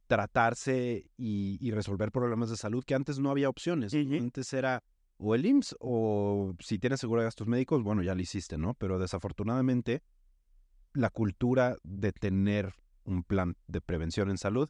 tratarse 0.08 1.10
y, 1.18 1.58
y, 1.60 1.72
resolver 1.72 2.12
problemas 2.12 2.50
de 2.50 2.56
salud 2.56 2.84
que 2.86 2.96
antes 2.96 3.20
no 3.20 3.30
había 3.30 3.50
opciones. 3.50 3.94
Uh 3.94 3.98
-huh. 3.98 4.22
Antes 4.22 4.54
era 4.54 4.84
o 5.18 5.36
el 5.36 5.46
IMSS 5.46 5.76
o 5.80 6.54
si 6.60 6.80
tienes 6.80 7.00
seguro 7.00 7.22
de 7.22 7.26
gastos 7.26 7.48
médicos, 7.48 7.84
bueno, 7.84 8.04
ya 8.04 8.16
lo 8.16 8.22
hiciste, 8.22 8.58
¿no? 8.58 8.74
Pero 8.76 9.00
desafortunadamente 9.00 10.04
la 10.94 11.10
cultura 11.10 11.76
de 11.84 12.12
tener 12.12 12.74
un 13.04 13.24
plan 13.24 13.56
de 13.68 13.82
prevención 13.82 14.30
en 14.30 14.38
salud, 14.38 14.70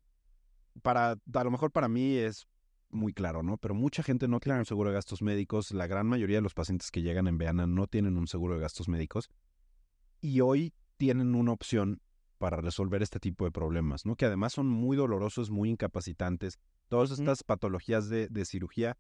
para, 0.81 1.11
a 1.11 1.43
lo 1.43 1.51
mejor 1.51 1.71
para 1.71 1.87
mí 1.87 2.17
es 2.17 2.47
muy 2.89 3.13
claro, 3.13 3.43
¿no? 3.43 3.57
Pero 3.57 3.73
mucha 3.73 4.03
gente 4.03 4.27
no 4.27 4.39
tiene 4.39 4.59
un 4.59 4.65
seguro 4.65 4.89
de 4.89 4.95
gastos 4.95 5.21
médicos, 5.21 5.71
la 5.71 5.87
gran 5.87 6.07
mayoría 6.07 6.37
de 6.37 6.41
los 6.41 6.53
pacientes 6.53 6.91
que 6.91 7.01
llegan 7.01 7.27
en 7.27 7.37
Veana 7.37 7.67
no 7.67 7.87
tienen 7.87 8.17
un 8.17 8.27
seguro 8.27 8.55
de 8.55 8.61
gastos 8.61 8.87
médicos 8.87 9.29
y 10.21 10.41
hoy 10.41 10.73
tienen 10.97 11.35
una 11.35 11.51
opción 11.51 12.01
para 12.37 12.57
resolver 12.57 13.01
este 13.01 13.19
tipo 13.19 13.45
de 13.45 13.51
problemas, 13.51 14.05
¿no? 14.05 14.15
Que 14.15 14.25
además 14.25 14.53
son 14.53 14.67
muy 14.67 14.95
dolorosos, 14.95 15.49
muy 15.49 15.69
incapacitantes. 15.69 16.59
Todas 16.87 17.11
estas 17.11 17.39
mm. 17.39 17.45
patologías 17.47 18.09
de, 18.09 18.27
de, 18.27 18.45
cirugía, 18.45 18.97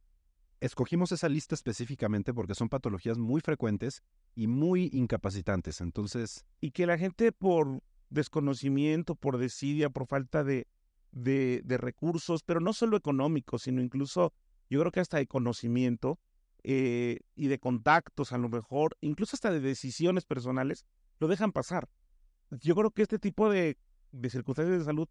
escogimos 0.59 1.11
esa 1.11 1.29
lista 1.29 1.55
específicamente 1.55 2.33
porque 2.33 2.55
son 2.55 2.69
patologías 2.69 3.17
muy 3.17 3.41
frecuentes 3.41 4.01
y 4.35 4.47
muy 4.47 4.89
incapacitantes. 4.91 5.81
Entonces... 5.81 6.45
Y 6.59 6.71
que 6.71 6.87
la 6.87 6.97
gente 6.97 7.31
por 7.31 7.81
desconocimiento, 8.09 9.15
por 9.15 9.37
desidia, 9.37 9.89
por 9.89 10.07
falta 10.07 10.43
de, 10.43 10.67
de, 11.11 11.61
de 11.63 11.77
recursos, 11.77 12.43
pero 12.43 12.59
no 12.59 12.73
solo 12.73 12.97
económicos, 12.97 13.63
sino 13.63 13.81
incluso, 13.81 14.33
yo 14.69 14.79
creo 14.79 14.91
que 14.91 14.99
hasta 14.99 15.17
de 15.17 15.27
conocimiento 15.27 16.19
eh, 16.63 17.19
y 17.35 17.47
de 17.47 17.59
contactos 17.59 18.31
a 18.31 18.37
lo 18.37 18.49
mejor, 18.49 18.97
incluso 19.01 19.35
hasta 19.35 19.51
de 19.51 19.59
decisiones 19.59 20.25
personales, 20.25 20.85
lo 21.19 21.27
dejan 21.27 21.51
pasar 21.51 21.89
yo 22.49 22.75
creo 22.75 22.91
que 22.91 23.01
este 23.01 23.19
tipo 23.19 23.49
de, 23.49 23.77
de, 24.11 24.29
circunstancias 24.29 24.79
de 24.79 24.85
salud, 24.85 25.07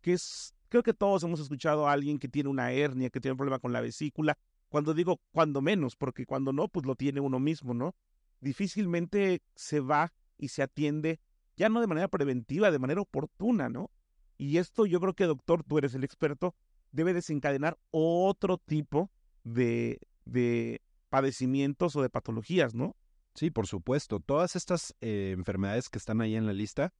que 0.00 0.14
es, 0.14 0.54
creo 0.68 0.82
que 0.82 0.94
todos 0.94 1.22
hemos 1.22 1.40
escuchado 1.40 1.88
a 1.88 1.92
alguien 1.92 2.18
que 2.18 2.28
tiene 2.28 2.48
una 2.48 2.72
hernia, 2.72 3.10
que 3.10 3.20
tiene 3.20 3.32
un 3.32 3.38
problema 3.38 3.58
con 3.58 3.72
la 3.72 3.80
vesícula, 3.80 4.38
cuando 4.68 4.94
digo 4.94 5.20
cuando 5.32 5.60
menos, 5.60 5.96
porque 5.96 6.26
cuando 6.26 6.52
no, 6.52 6.68
pues 6.68 6.86
lo 6.86 6.94
tiene 6.94 7.20
uno 7.20 7.38
mismo, 7.38 7.74
¿no? 7.74 7.94
Difícilmente 8.40 9.42
se 9.54 9.80
va 9.80 10.12
y 10.36 10.48
se 10.48 10.62
atiende, 10.62 11.20
ya 11.56 11.68
no 11.68 11.80
de 11.80 11.86
manera 11.86 12.08
preventiva, 12.08 12.70
de 12.70 12.78
manera 12.78 13.00
oportuna, 13.00 13.68
¿no? 13.68 13.90
Y 14.38 14.58
esto 14.58 14.86
yo 14.86 15.00
creo 15.00 15.14
que, 15.14 15.24
doctor, 15.24 15.64
tú 15.64 15.78
eres 15.78 15.94
el 15.94 16.04
experto, 16.04 16.54
debe 16.92 17.12
desencadenar 17.12 17.78
otro 17.90 18.56
tipo 18.56 19.10
de, 19.44 20.00
de 20.24 20.80
padecimientos 21.10 21.96
o 21.96 22.02
de 22.02 22.08
patologías, 22.08 22.74
¿no? 22.74 22.96
Sí, 23.34 23.50
por 23.50 23.66
supuesto. 23.66 24.20
Todas 24.20 24.56
estas 24.56 24.94
eh, 25.00 25.34
enfermedades 25.36 25.88
que 25.88 25.98
están 25.98 26.20
ahí 26.20 26.34
en 26.34 26.46
la 26.46 26.52
lista 26.52 26.94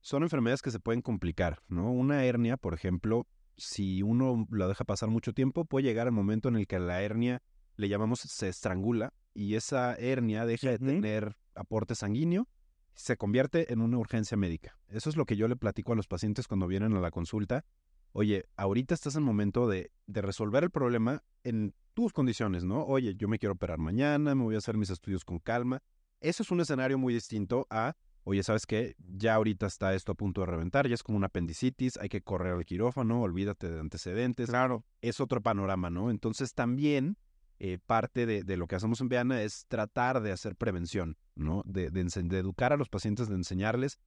son 0.00 0.22
enfermedades 0.22 0.62
que 0.62 0.70
se 0.70 0.80
pueden 0.80 1.02
complicar, 1.02 1.62
¿no? 1.68 1.90
Una 1.92 2.24
hernia, 2.24 2.56
por 2.56 2.74
ejemplo, 2.74 3.26
si 3.56 4.02
uno 4.02 4.46
la 4.50 4.68
deja 4.68 4.84
pasar 4.84 5.08
mucho 5.08 5.32
tiempo, 5.32 5.64
puede 5.64 5.84
llegar 5.84 6.06
el 6.06 6.12
momento 6.12 6.48
en 6.48 6.56
el 6.56 6.66
que 6.66 6.78
la 6.78 7.02
hernia, 7.02 7.42
le 7.76 7.88
llamamos, 7.88 8.20
se 8.20 8.48
estrangula 8.48 9.12
y 9.34 9.54
esa 9.54 9.94
hernia 9.94 10.44
deja 10.44 10.70
de 10.70 10.78
tener 10.78 11.36
aporte 11.54 11.94
sanguíneo, 11.94 12.48
se 12.94 13.16
convierte 13.16 13.72
en 13.72 13.80
una 13.80 13.98
urgencia 13.98 14.36
médica. 14.36 14.76
Eso 14.88 15.10
es 15.10 15.16
lo 15.16 15.24
que 15.24 15.36
yo 15.36 15.48
le 15.48 15.56
platico 15.56 15.92
a 15.92 15.96
los 15.96 16.06
pacientes 16.06 16.46
cuando 16.46 16.66
vienen 16.66 16.94
a 16.94 17.00
la 17.00 17.10
consulta. 17.10 17.64
Oye, 18.12 18.44
ahorita 18.56 18.94
estás 18.94 19.14
en 19.16 19.22
el 19.22 19.26
momento 19.26 19.68
de, 19.68 19.90
de 20.06 20.22
resolver 20.22 20.64
el 20.64 20.70
problema 20.70 21.22
en 21.44 21.74
tus 21.94 22.12
condiciones, 22.12 22.64
¿no? 22.64 22.84
Oye, 22.84 23.14
yo 23.16 23.28
me 23.28 23.38
quiero 23.38 23.54
operar 23.54 23.78
mañana, 23.78 24.34
me 24.34 24.42
voy 24.42 24.54
a 24.54 24.58
hacer 24.58 24.76
mis 24.76 24.90
estudios 24.90 25.24
con 25.24 25.38
calma. 25.38 25.82
Eso 26.20 26.42
es 26.42 26.50
un 26.50 26.60
escenario 26.60 26.98
muy 26.98 27.14
distinto 27.14 27.66
a, 27.70 27.96
oye, 28.24 28.42
¿sabes 28.42 28.66
qué? 28.66 28.94
Ya 28.98 29.34
ahorita 29.34 29.66
está 29.66 29.94
esto 29.94 30.12
a 30.12 30.14
punto 30.14 30.42
de 30.42 30.46
reventar, 30.46 30.86
ya 30.86 30.94
es 30.94 31.02
como 31.02 31.18
una 31.18 31.26
apendicitis, 31.26 31.96
hay 31.96 32.08
que 32.08 32.22
correr 32.22 32.52
al 32.52 32.64
quirófano, 32.64 33.22
olvídate 33.22 33.70
de 33.70 33.80
antecedentes. 33.80 34.48
Claro. 34.48 34.84
Es 35.00 35.20
otro 35.20 35.42
panorama, 35.42 35.90
¿no? 35.90 36.10
Entonces 36.10 36.54
también 36.54 37.16
eh, 37.64 37.78
parte 37.78 38.26
de, 38.26 38.42
de, 38.42 38.56
lo 38.56 38.66
que 38.66 38.74
hacemos 38.74 39.00
en 39.00 39.08
Veana 39.08 39.42
es 39.42 39.66
tratar 39.68 40.20
de 40.20 40.32
hacer 40.32 40.56
prevención, 40.56 41.16
¿no? 41.34 41.62
De, 41.64 41.90
de, 41.90 42.04
de 42.04 42.38
educar 42.38 42.72
a 42.72 42.76
los 42.76 42.88
pacientes, 42.88 43.28
de 43.28 43.36
enseñarles 43.36 43.98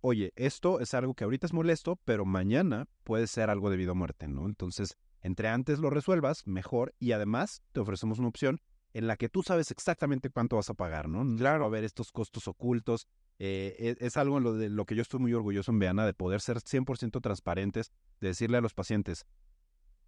oye, 0.00 0.32
esto 0.36 0.80
es 0.80 0.94
algo 0.94 1.14
que 1.14 1.24
ahorita 1.24 1.46
es 1.46 1.52
molesto, 1.52 1.96
pero 2.04 2.24
mañana 2.24 2.86
puede 3.04 3.26
ser 3.26 3.50
algo 3.50 3.70
de 3.70 3.76
vida 3.76 3.92
o 3.92 3.94
muerte, 3.94 4.28
¿no? 4.28 4.46
Entonces, 4.46 4.96
entre 5.22 5.48
antes 5.48 5.78
lo 5.78 5.90
resuelvas, 5.90 6.46
mejor, 6.46 6.94
y 6.98 7.12
además 7.12 7.62
te 7.72 7.80
ofrecemos 7.80 8.18
una 8.18 8.28
opción 8.28 8.60
en 8.94 9.06
la 9.06 9.16
que 9.16 9.28
tú 9.28 9.42
sabes 9.42 9.70
exactamente 9.70 10.30
cuánto 10.30 10.56
vas 10.56 10.70
a 10.70 10.74
pagar, 10.74 11.08
¿no? 11.08 11.36
Claro. 11.36 11.66
A 11.66 11.68
ver 11.68 11.84
estos 11.84 12.10
costos 12.10 12.48
ocultos. 12.48 13.06
Eh, 13.38 13.76
es, 13.78 13.96
es, 14.00 14.16
algo 14.16 14.38
en 14.38 14.44
lo 14.44 14.54
de 14.54 14.68
lo 14.68 14.84
que 14.84 14.96
yo 14.96 15.02
estoy 15.02 15.20
muy 15.20 15.32
orgulloso 15.32 15.70
en 15.70 15.78
Veana, 15.78 16.06
de 16.06 16.14
poder 16.14 16.40
ser 16.40 16.58
100% 16.58 17.20
transparentes, 17.20 17.92
de 18.20 18.28
decirle 18.28 18.56
a 18.56 18.60
los 18.60 18.74
pacientes, 18.74 19.26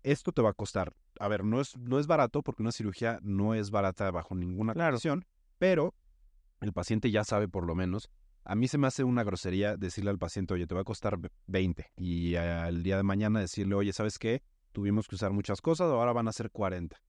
esto 0.02 0.32
te 0.32 0.42
va 0.42 0.50
a 0.50 0.54
costar. 0.54 0.94
A 1.18 1.28
ver, 1.28 1.44
no 1.44 1.60
es, 1.60 1.76
no 1.76 1.98
es 1.98 2.06
barato 2.06 2.42
porque 2.42 2.62
una 2.62 2.72
cirugía 2.72 3.18
no 3.22 3.54
es 3.54 3.70
barata 3.70 4.10
bajo 4.10 4.34
ninguna 4.34 4.72
claro. 4.72 4.92
condición, 4.92 5.24
pero 5.58 5.94
el 6.60 6.72
paciente 6.72 7.10
ya 7.10 7.24
sabe 7.24 7.48
por 7.48 7.66
lo 7.66 7.74
menos 7.74 8.10
a 8.44 8.54
mí 8.54 8.68
se 8.68 8.78
me 8.78 8.86
hace 8.86 9.04
una 9.04 9.22
grosería 9.22 9.76
decirle 9.76 10.10
al 10.10 10.18
paciente, 10.18 10.54
oye, 10.54 10.66
te 10.66 10.74
va 10.74 10.80
a 10.80 10.84
costar 10.84 11.18
20. 11.46 11.92
Y 11.96 12.34
al 12.36 12.82
día 12.82 12.96
de 12.96 13.02
mañana 13.02 13.40
decirle, 13.40 13.74
oye, 13.74 13.92
¿sabes 13.92 14.18
qué? 14.18 14.42
Tuvimos 14.72 15.08
que 15.08 15.16
usar 15.16 15.32
muchas 15.32 15.60
cosas, 15.60 15.90
ahora 15.90 16.12
van 16.12 16.28
a 16.28 16.32
ser 16.32 16.50
40. 16.50 17.00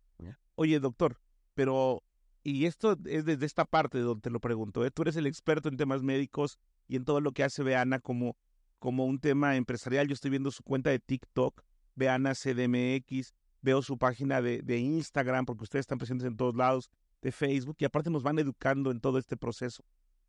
Oye, 0.55 0.79
doctor, 0.79 1.19
pero, 1.55 2.03
y 2.43 2.65
esto 2.65 2.97
es 3.05 3.25
desde 3.25 3.45
esta 3.45 3.65
parte 3.65 3.99
donde 3.99 4.21
te 4.21 4.29
lo 4.29 4.39
pregunto, 4.39 4.85
¿eh? 4.85 4.91
tú 4.91 5.01
eres 5.01 5.15
el 5.15 5.25
experto 5.25 5.69
en 5.69 5.77
temas 5.77 6.03
médicos 6.03 6.59
y 6.87 6.95
en 6.95 7.05
todo 7.05 7.21
lo 7.21 7.31
que 7.31 7.43
hace 7.43 7.63
Veana 7.63 7.99
como, 7.99 8.37
como 8.77 9.05
un 9.05 9.19
tema 9.19 9.55
empresarial. 9.55 10.07
Yo 10.07 10.13
estoy 10.13 10.29
viendo 10.29 10.51
su 10.51 10.61
cuenta 10.61 10.91
de 10.91 10.99
TikTok, 10.99 11.63
Veana 12.01 12.33
CDMX, 12.33 13.35
veo 13.61 13.83
su 13.83 13.99
página 13.99 14.41
de, 14.41 14.77
Instagram, 14.79 15.45
porque 15.45 15.65
ustedes 15.65 15.83
están 15.83 15.99
presentes 15.99 16.25
en 16.27 16.35
todos 16.35 16.55
lados, 16.55 16.89
de 17.21 17.31
Facebook, 17.31 17.75
y 17.77 17.85
aparte 17.85 18.09
nos 18.09 18.23
van 18.23 18.39
educando 18.39 18.89
en 18.89 18.99
todo 18.99 19.19
este 19.19 19.37
proceso. 19.37 19.83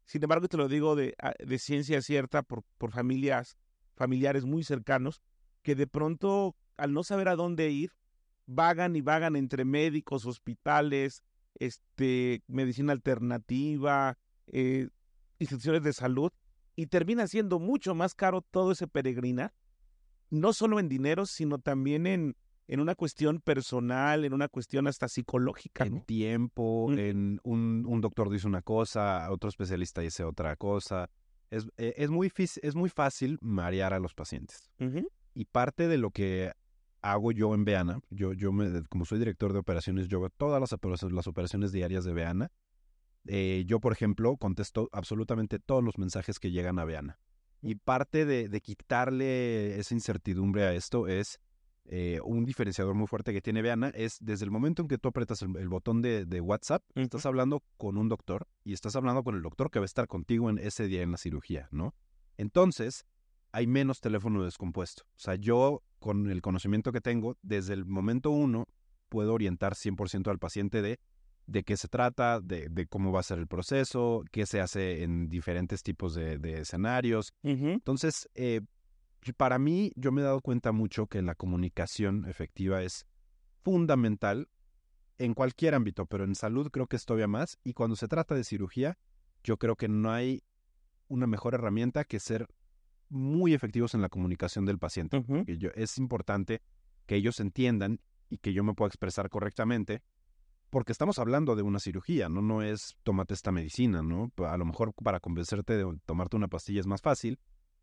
Sin 0.05 0.23
embargo, 0.23 0.49
te 0.49 0.59
lo 0.59 0.69
digo 0.69 0.97
de, 0.97 1.15
ah, 1.19 1.33
ciencia 1.57 2.03
cierta 2.03 2.43
por, 2.43 2.63
por 2.77 2.93
familias, 2.93 3.57
familiares 3.95 4.45
muy 4.45 4.65
cercanos, 4.65 5.23
que 5.63 5.75
de 5.75 5.87
pronto, 5.87 6.55
al 6.77 6.93
no 6.93 7.05
saber 7.05 7.29
a 7.29 7.37
dónde 7.37 7.71
ir, 7.71 7.93
vagan 8.45 8.95
y 8.95 9.01
vagan 9.01 9.35
entre 9.35 9.65
médicos, 9.65 10.27
hospitales, 10.27 11.23
este, 11.55 12.43
medicina 12.49 12.93
alternativa, 12.93 14.19
eh, 14.49 14.89
instituciones 15.39 15.83
de 15.85 15.95
salud, 15.95 16.33
y 16.77 16.89
termina 16.89 17.27
siendo 17.29 17.59
mucho 17.59 17.95
más 17.95 18.15
caro 18.15 18.43
todo 18.43 18.73
ese 18.73 18.87
peregrinar, 18.87 19.55
no 20.33 20.55
solo 20.55 20.81
en 20.81 20.89
dinero, 20.89 21.27
sino 21.27 21.59
también 21.59 22.07
en, 22.07 22.37
en 22.67 22.81
una 22.81 22.95
cuestión 22.95 23.41
personal, 23.41 24.25
en 24.25 24.33
una 24.33 24.49
cuestión 24.49 24.87
hasta 24.87 25.07
psicológica. 25.07 25.85
En 25.85 26.01
tiempo, 26.01 26.91
en 26.91 27.39
un, 27.45 27.85
un, 27.87 28.01
doctor 28.01 28.31
dice 28.31 28.47
una 28.47 28.63
cosa, 28.63 29.31
otro 29.31 29.51
especialista 29.51 30.01
dice 30.01 30.25
otra 30.25 30.57
cosa. 30.57 31.11
Es, 31.51 31.67
eh, 31.77 31.93
es, 31.99 32.09
muy, 32.09 32.33
es 32.37 32.75
muy 32.75 32.89
fácil 32.89 33.39
marear 33.43 33.93
a 33.93 33.99
los 33.99 34.15
pacientes. 34.15 34.71
Y 35.35 35.45
parte 35.45 35.87
de 35.87 35.99
lo 35.99 36.11
que 36.11 36.53
hago 37.03 37.31
yo 37.33 37.55
en 37.55 37.67
Veana, 37.67 38.01
yo, 38.09 38.33
yo 38.33 38.53
me, 38.53 38.85
como 38.85 39.05
soy 39.05 39.19
director 39.19 39.53
de 39.53 39.59
operaciones, 39.59 40.09
yo 40.09 40.21
veo 40.21 40.31
todas 40.31 40.61
las, 40.61 41.13
las 41.13 41.27
operaciones 41.27 41.73
diarias 41.73 42.05
de 42.05 42.15
Veana. 42.15 42.51
Eh, 43.27 43.65
yo, 43.67 43.81
por 43.81 43.93
ejemplo, 43.93 44.39
contesto 44.39 44.89
absolutamente 44.93 45.59
todos 45.59 45.85
los 45.85 45.99
mensajes 45.99 46.39
que 46.39 46.51
llegan 46.51 46.79
a 46.79 46.87
Veana. 46.87 47.19
Y 47.63 47.77
parte 47.77 48.27
de, 48.27 48.49
de 48.49 48.61
quitarle 48.61 49.79
esa 49.79 49.95
incertidumbre 49.95 50.65
a 50.65 50.75
esto 50.75 51.07
es 51.07 51.39
eh, 51.85 52.21
un 52.25 52.45
diferenciador 52.45 52.95
muy 52.95 53.07
fuerte 53.07 53.33
que 53.33 53.43
tiene 53.43 53.61
Veana 53.61 53.89
es 53.89 54.19
desde 54.21 54.45
el 54.45 54.51
momento 54.51 54.83
en 54.83 54.89
que 54.89 54.99
tú 54.99 55.09
apretas 55.09 55.43
el, 55.43 55.69
botón 55.69 56.01
de, 56.01 56.41
WhatsApp, 56.41 56.83
estás 56.95 57.27
hablando 57.27 57.65
con 57.77 57.99
un 57.99 58.09
doctor 58.09 58.47
y 58.65 58.73
estás 58.73 58.95
hablando 58.95 59.25
con 59.25 59.35
el 59.35 59.43
doctor 59.43 59.71
que 59.71 59.81
va 59.81 59.85
a 59.85 59.87
estar 59.87 60.07
contigo 60.07 60.49
en 60.49 60.59
ese 60.59 60.87
día 60.87 61.03
en 61.03 61.11
la 61.11 61.19
cirugía, 61.19 61.69
¿no? 61.73 61.95
Entonces, 62.37 63.05
hay 63.51 63.67
menos 63.67 64.01
teléfono 64.01 64.45
descompuesto. 64.45 65.03
O 65.17 65.19
sea, 65.19 65.35
yo 65.35 65.83
con 65.99 66.31
el 66.31 66.41
conocimiento 66.41 66.93
que 66.93 67.01
tengo, 67.01 67.37
desde 67.43 67.75
el 67.75 67.85
momento 67.85 68.31
uno, 68.31 68.69
puedo 69.09 69.35
orientar 69.35 69.75
100% 69.75 70.31
al 70.31 70.39
paciente 70.39 70.83
de 70.83 71.01
de 71.47 71.65
qué 71.65 71.77
se 71.77 71.89
trata, 71.89 72.41
de, 72.41 72.69
de, 72.69 72.87
cómo 72.87 73.13
va 73.13 73.21
a 73.21 73.25
ser 73.25 73.39
el 73.39 73.47
proceso, 73.47 74.25
qué 74.31 74.47
se 74.47 74.61
hace 74.61 75.03
en 75.03 75.29
diferentes 75.29 75.83
tipos 75.83 76.15
de, 76.15 76.39
escenarios. 76.61 77.33
Entonces, 77.43 78.29
eh, 78.35 78.61
para 79.37 79.59
mí, 79.59 79.93
yo 79.97 80.13
me 80.13 80.21
he 80.21 80.25
dado 80.25 80.41
cuenta 80.41 80.73
mucho 80.73 81.07
que 81.07 81.23
la 81.23 81.35
comunicación 81.35 82.25
efectiva 82.29 82.83
es 82.83 83.07
fundamental 83.63 84.49
en 85.19 85.35
cualquier 85.35 85.75
ámbito, 85.75 86.07
pero 86.07 86.25
en 86.25 86.35
salud 86.35 86.71
creo 86.71 86.87
que 86.87 86.97
es 86.97 87.05
todavía 87.05 87.29
más. 87.29 87.59
Y 87.63 87.75
cuando 87.75 87.97
se 87.97 88.09
trata 88.09 88.35
de 88.35 88.45
cirugía, 88.45 88.99
yo 89.45 89.57
creo 89.59 89.77
que 89.77 89.89
no 89.89 90.11
hay 90.11 90.43
una 91.09 91.27
mejor 91.27 91.55
herramienta 91.55 92.05
que 92.05 92.19
ser 92.19 92.49
muy 93.09 93.53
efectivos 93.53 93.95
en 93.95 94.01
la 94.01 94.09
comunicación 94.09 94.65
del 94.65 94.79
paciente. 94.79 95.25
es 95.75 95.99
importante 95.99 96.63
que 97.07 97.17
ellos 97.17 97.39
entiendan 97.41 98.01
y 98.31 98.39
que 98.39 98.53
yo 98.53 98.65
me 98.65 98.75
pueda 98.75 98.89
expresar 98.89 99.29
correctamente, 99.29 100.03
porque 100.73 100.91
estamos 100.91 101.19
hablando 101.19 101.55
de 101.55 101.61
una 101.61 101.79
cirugía, 101.79 102.31
¿no? 102.31 102.41
No 102.41 102.63
es 102.63 102.97
tómate 103.03 103.35
esta 103.35 103.53
medicina, 103.53 104.03
¿no? 104.03 104.33
A 104.39 104.57
lo 104.57 104.65
mejor 104.65 104.95
para 104.95 105.21
convencerte 105.21 105.77
de 105.77 105.99
tomarte 106.07 106.35
una 106.35 106.49
pastilla 106.49 106.81
es 106.81 106.87
más 106.87 107.03
fácil, 107.03 107.39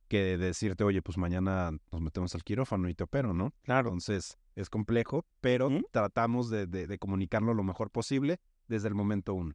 que 0.08 0.39
decirte, 0.39 0.84
oye, 0.84 1.04
pues 1.04 1.15
mañana 1.19 1.69
nos 1.91 2.02
metemos 2.02 2.34
al 2.34 2.43
quirófano 2.43 2.89
y 2.89 2.95
te 2.95 3.04
opero, 3.04 3.32
¿no? 3.32 3.54
Claro. 3.62 3.89
Entonces, 3.89 4.39
es 4.56 4.71
complejo, 4.71 5.28
pero 5.39 5.69
tratamos 5.91 6.49
de, 6.49 6.65
de, 6.65 6.97
comunicarlo 6.97 7.54
lo 7.54 7.62
mejor 7.62 7.91
posible 7.91 8.39
desde 8.67 8.88
el 8.88 8.95
momento 8.95 9.36
uno. 9.36 9.54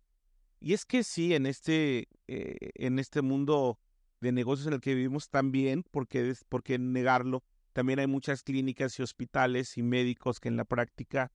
Y 0.60 0.72
es 0.72 0.86
que 0.86 1.02
sí, 1.02 1.34
en 1.34 1.46
este, 1.46 2.06
eh, 2.28 2.70
en 2.76 3.00
este 3.00 3.20
mundo 3.20 3.80
de 4.20 4.30
negocios 4.30 4.68
en 4.68 4.74
el 4.74 4.80
que 4.80 4.94
vivimos 4.94 5.28
también, 5.28 5.84
porque, 5.90 6.34
porque 6.48 6.78
negarlo, 6.78 7.42
también 7.72 7.98
hay 7.98 8.06
muchas 8.06 8.44
clínicas 8.44 8.96
y 9.00 9.02
hospitales 9.02 9.76
y 9.76 9.82
médicos 9.82 10.38
que 10.38 10.46
en 10.46 10.56
la 10.56 10.64
práctica 10.64 11.32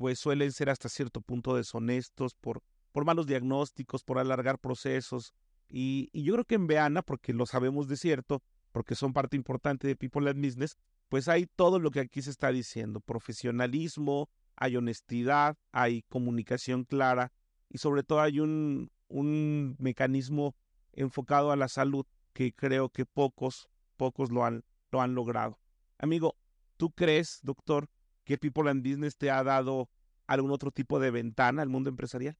pues 0.00 0.18
suelen 0.18 0.50
ser 0.50 0.70
hasta 0.70 0.88
cierto 0.88 1.20
punto 1.20 1.54
deshonestos 1.54 2.34
por, 2.34 2.62
por 2.90 3.04
malos 3.04 3.26
diagnósticos, 3.26 4.02
por 4.02 4.18
alargar 4.18 4.58
procesos. 4.58 5.34
Y, 5.68 6.08
yo 6.14 6.32
creo 6.32 6.46
que 6.46 6.54
en 6.54 6.66
Veana, 6.66 7.02
porque 7.02 7.34
lo 7.34 7.44
sabemos 7.44 7.86
de 7.86 7.98
cierto, 7.98 8.42
porque 8.72 8.94
son 8.94 9.12
parte 9.12 9.36
importante 9.36 9.86
de 9.86 9.96
People 9.96 10.30
and 10.30 10.42
Business, 10.42 10.78
pues 11.10 11.28
hay 11.28 11.44
todo 11.54 11.78
lo 11.78 11.90
que 11.90 12.00
aquí 12.00 12.22
se 12.22 12.30
está 12.30 12.50
diciendo, 12.50 13.00
profesionalismo, 13.00 14.30
hay 14.56 14.78
honestidad, 14.78 15.58
hay 15.70 16.00
comunicación 16.08 16.84
clara 16.84 17.30
y 17.68 17.76
sobre 17.76 18.02
todo 18.02 18.22
hay 18.22 18.40
un, 18.40 18.90
un 19.08 19.76
mecanismo 19.78 20.56
enfocado 20.94 21.52
a 21.52 21.56
la 21.56 21.68
salud 21.68 22.06
que 22.32 22.54
creo 22.54 22.88
que 22.88 23.04
pocos, 23.04 23.68
pocos 23.98 24.30
lo 24.32 24.46
han, 24.46 24.64
lo 24.92 25.02
han 25.02 25.14
logrado. 25.14 25.58
Amigo, 25.98 26.38
¿tú 26.78 26.90
crees, 26.90 27.40
doctor, 27.42 27.90
que 28.24 28.38
People 28.38 28.70
and 28.70 28.82
Business 28.82 29.16
te 29.16 29.30
ha 29.30 29.42
dado 29.42 29.88
algún 30.26 30.50
otro 30.50 30.70
tipo 30.70 31.00
de 31.00 31.10
ventana 31.10 31.62
al 31.62 31.68
mundo 31.68 31.90
empresarial? 31.90 32.36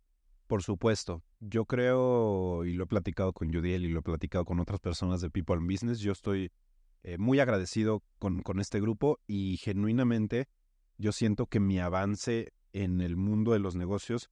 Por 0.47 0.63
supuesto. 0.63 1.23
Yo 1.41 1.65
creo, 1.65 2.65
y 2.65 2.75
lo 2.75 2.85
he 2.85 2.87
platicado 2.87 3.33
con 3.33 3.53
Judiel 3.53 3.85
y 3.85 3.89
lo 3.89 4.01
he 4.01 4.03
platicado 4.03 4.45
con 4.45 4.61
otras 4.61 4.81
personas 4.81 5.21
de 5.21 5.31
People 5.31 5.57
and 5.57 5.71
Business, 5.71 6.01
yo 6.01 6.13
estoy 6.13 6.51
eh, 7.03 7.19
muy 7.19 7.41
agradecido 7.41 8.03
con, 8.19 8.43
con 8.43 8.61
este 8.61 8.81
grupo 8.81 9.21
y 9.27 9.57
genuinamente 9.59 10.49
yo 10.99 11.13
siento 11.13 11.47
que 11.47 11.61
mi 11.61 11.79
avance 11.79 12.53
en 12.73 13.01
el 13.01 13.17
mundo 13.17 13.53
de 13.53 13.59
los 13.59 13.75
negocios 13.75 14.31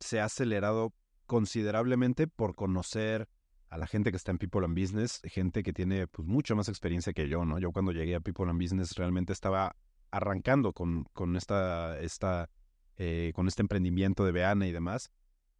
se 0.00 0.20
ha 0.20 0.24
acelerado 0.24 0.94
considerablemente 1.26 2.26
por 2.26 2.54
conocer 2.54 3.28
a 3.68 3.78
la 3.78 3.86
gente 3.86 4.10
que 4.10 4.16
está 4.16 4.32
en 4.32 4.38
People 4.38 4.64
and 4.66 4.78
Business, 4.78 5.20
gente 5.24 5.62
que 5.62 5.72
tiene 5.72 6.06
pues 6.06 6.28
mucha 6.28 6.54
más 6.54 6.68
experiencia 6.68 7.12
que 7.12 7.28
yo, 7.28 7.44
¿no? 7.44 7.58
Yo 7.58 7.72
cuando 7.72 7.92
llegué 7.92 8.14
a 8.14 8.20
People 8.20 8.50
and 8.50 8.60
Business 8.60 8.96
realmente 8.96 9.32
estaba 9.32 9.76
arrancando 10.12 10.72
con, 10.72 11.04
con 11.12 11.36
esta, 11.36 11.98
esta 11.98 12.48
eh, 12.96 13.32
con 13.34 13.48
este 13.48 13.62
emprendimiento 13.62 14.24
de 14.24 14.32
Veana 14.32 14.68
y 14.68 14.72
demás 14.72 15.10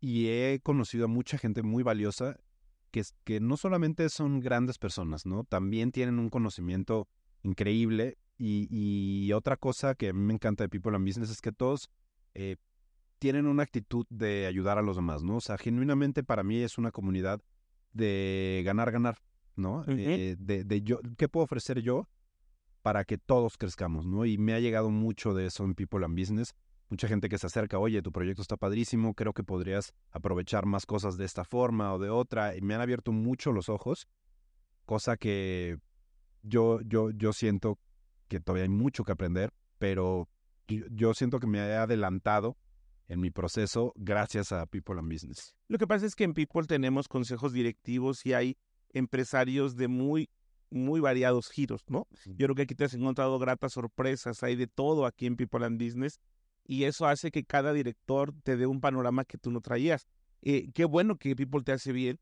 y 0.00 0.28
he 0.28 0.60
conocido 0.62 1.06
a 1.06 1.08
mucha 1.08 1.38
gente 1.38 1.62
muy 1.62 1.82
valiosa 1.82 2.38
que, 2.90 3.02
que 3.24 3.40
no 3.40 3.56
solamente 3.56 4.08
son 4.10 4.40
grandes 4.40 4.78
personas, 4.78 5.26
¿no? 5.26 5.44
También 5.44 5.92
tienen 5.92 6.18
un 6.18 6.28
conocimiento 6.28 7.08
increíble 7.42 8.18
y, 8.38 9.32
otra 9.32 9.56
cosa 9.56 9.94
que 9.94 10.08
a 10.08 10.12
mí 10.12 10.20
me 10.20 10.34
encanta 10.34 10.64
de 10.64 10.68
People 10.68 10.96
and 10.96 11.06
Business 11.06 11.30
es 11.30 11.40
que 11.40 11.52
todos 11.52 11.90
eh, 12.34 12.56
tienen 13.18 13.46
una 13.46 13.62
actitud 13.62 14.04
de 14.10 14.46
ayudar 14.46 14.78
a 14.78 14.82
los 14.82 14.96
demás, 14.96 15.22
¿no? 15.22 15.36
O 15.36 15.40
sea, 15.40 15.56
genuinamente 15.56 16.24
para 16.24 16.42
mí 16.42 16.58
es 16.58 16.76
una 16.76 16.90
comunidad 16.90 17.40
de 17.92 18.62
ganar, 18.64 18.90
ganar, 18.90 19.18
¿no? 19.54 19.84
Eh, 19.86 20.36
de, 20.38 20.64
de, 20.64 20.82
yo, 20.82 20.98
¿qué 21.16 21.28
puedo 21.28 21.44
ofrecer 21.44 21.80
yo 21.80 22.08
para 22.82 23.04
que 23.04 23.18
todos 23.18 23.56
crezcamos, 23.56 24.06
¿no? 24.06 24.26
Y 24.26 24.38
me 24.38 24.54
ha 24.54 24.60
llegado 24.60 24.90
mucho 24.90 25.34
de 25.34 25.46
eso 25.46 25.64
en 25.64 25.74
People 25.74 26.04
and 26.04 26.18
Business 26.18 26.54
mucha 26.92 27.08
gente 27.08 27.30
que 27.30 27.38
se 27.38 27.46
acerca, 27.46 27.78
oye, 27.78 28.02
tu 28.02 28.12
proyecto 28.12 28.42
está 28.42 28.58
padrísimo, 28.58 29.14
creo 29.14 29.32
que 29.32 29.42
podrías 29.42 29.94
aprovechar 30.10 30.66
más 30.66 30.84
cosas 30.84 31.16
de 31.16 31.24
esta 31.24 31.42
forma 31.42 31.94
o 31.94 31.98
de 31.98 32.10
otra, 32.10 32.54
y 32.54 32.60
me 32.60 32.74
han 32.74 32.82
abierto 32.82 33.12
mucho 33.12 33.50
los 33.50 33.70
ojos, 33.70 34.06
cosa 34.84 35.16
que 35.16 35.78
yo, 36.42 36.80
yo, 36.82 37.10
yo 37.10 37.32
siento 37.32 37.78
que 38.28 38.40
todavía 38.40 38.64
hay 38.64 38.68
mucho 38.68 39.04
que 39.04 39.12
aprender, 39.12 39.54
pero 39.78 40.28
yo, 40.68 41.14
siento 41.14 41.40
que 41.40 41.46
me 41.46 41.60
he 41.60 41.76
adelantado 41.76 42.58
en 43.08 43.20
mi 43.20 43.30
proceso 43.30 43.94
gracias 43.96 44.52
a 44.52 44.66
People 44.66 44.98
and 44.98 45.10
Business. 45.10 45.56
Lo 45.68 45.78
que 45.78 45.86
pasa 45.86 46.04
es 46.04 46.14
que 46.14 46.24
en 46.24 46.34
People 46.34 46.66
tenemos 46.66 47.08
consejos 47.08 47.54
directivos 47.54 48.26
y 48.26 48.34
hay 48.34 48.58
empresarios 48.92 49.76
de 49.76 49.88
muy 49.88 50.28
muy 50.72 51.00
variados 51.00 51.50
giros, 51.50 51.82
¿no? 51.88 52.06
Yo 52.24 52.46
creo 52.46 52.54
que 52.54 52.62
aquí 52.62 52.74
te 52.74 52.84
has 52.84 52.94
encontrado 52.94 53.38
gratas 53.38 53.74
sorpresas, 53.74 54.42
hay 54.42 54.56
de 54.56 54.66
todo 54.66 55.06
aquí 55.06 55.26
en 55.26 55.36
People 55.36 55.64
and 55.64 55.82
Business 55.82 56.20
y 56.64 56.84
eso 56.84 57.06
hace 57.06 57.30
que 57.30 57.44
cada 57.44 57.72
director 57.72 58.34
te 58.42 58.56
dé 58.56 58.66
un 58.66 58.80
panorama 58.80 59.24
que 59.24 59.38
tú 59.38 59.50
no 59.50 59.60
traías. 59.60 60.06
Eh, 60.42 60.70
qué 60.72 60.84
bueno 60.84 61.16
que 61.18 61.36
People 61.36 61.62
te 61.62 61.72
hace 61.72 61.92
bien. 61.92 62.18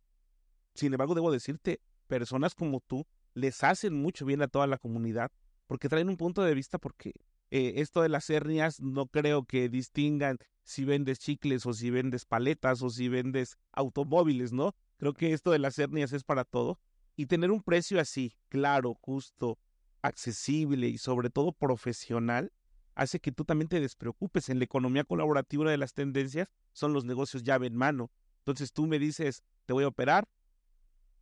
Sin 0.75 0.93
embargo, 0.93 1.15
debo 1.15 1.31
decirte, 1.31 1.81
personas 2.07 2.55
como 2.55 2.81
tú 2.81 3.07
les 3.35 3.63
hacen 3.63 3.95
mucho 3.95 4.25
bien 4.27 4.43
a 4.43 4.49
toda 4.49 4.67
la 4.67 4.79
comunidad 4.79 5.31
porque 5.71 5.89
traen 5.89 6.09
un 6.09 6.17
punto 6.17 6.43
de 6.43 6.53
vista 6.53 6.79
porque 6.79 7.13
eh, 7.53 7.75
esto 7.77 8.03
de 8.03 8.09
las 8.09 8.29
hernias 8.29 8.81
no 8.81 9.07
creo 9.07 9.45
que 9.45 9.69
distingan 9.69 10.39
si 10.65 10.85
vendes 10.85 11.21
chicles 11.21 11.65
o 11.65 11.73
si 11.73 11.91
vendes 11.91 12.25
paletas 12.25 12.83
o 12.83 12.91
si 12.91 13.09
vendes 13.09 13.57
automóviles, 13.71 14.53
¿no? 14.53 14.75
Creo 14.99 15.15
que 15.15 15.33
esto 15.33 15.53
de 15.53 15.61
las 15.61 15.79
hernias 15.79 16.13
es 16.13 16.25
para 16.25 16.45
todo. 16.45 16.81
Y 17.21 17.27
tener 17.27 17.51
un 17.51 17.61
precio 17.63 18.01
así, 18.01 18.35
claro, 18.49 18.95
justo, 18.95 19.59
accesible 20.01 20.89
y 20.89 20.97
sobre 20.97 21.29
todo 21.29 21.53
profesional, 21.53 22.51
hace 22.95 23.21
que 23.21 23.31
tú 23.31 23.45
también 23.45 23.69
te 23.69 23.79
despreocupes. 23.79 24.49
En 24.49 24.57
la 24.59 24.65
economía 24.65 25.05
colaborativa 25.05 25.71
de 25.71 25.77
las 25.77 25.93
tendencias 25.93 26.49
son 26.73 26.95
los 26.95 27.05
negocios 27.05 27.43
llave 27.43 27.67
en 27.67 27.77
mano. 27.77 28.11
Entonces 28.39 28.73
tú 28.73 28.87
me 28.87 28.99
dices, 28.99 29.43
te 29.67 29.75
voy 29.75 29.85
a 29.85 29.89
operar, 29.89 30.31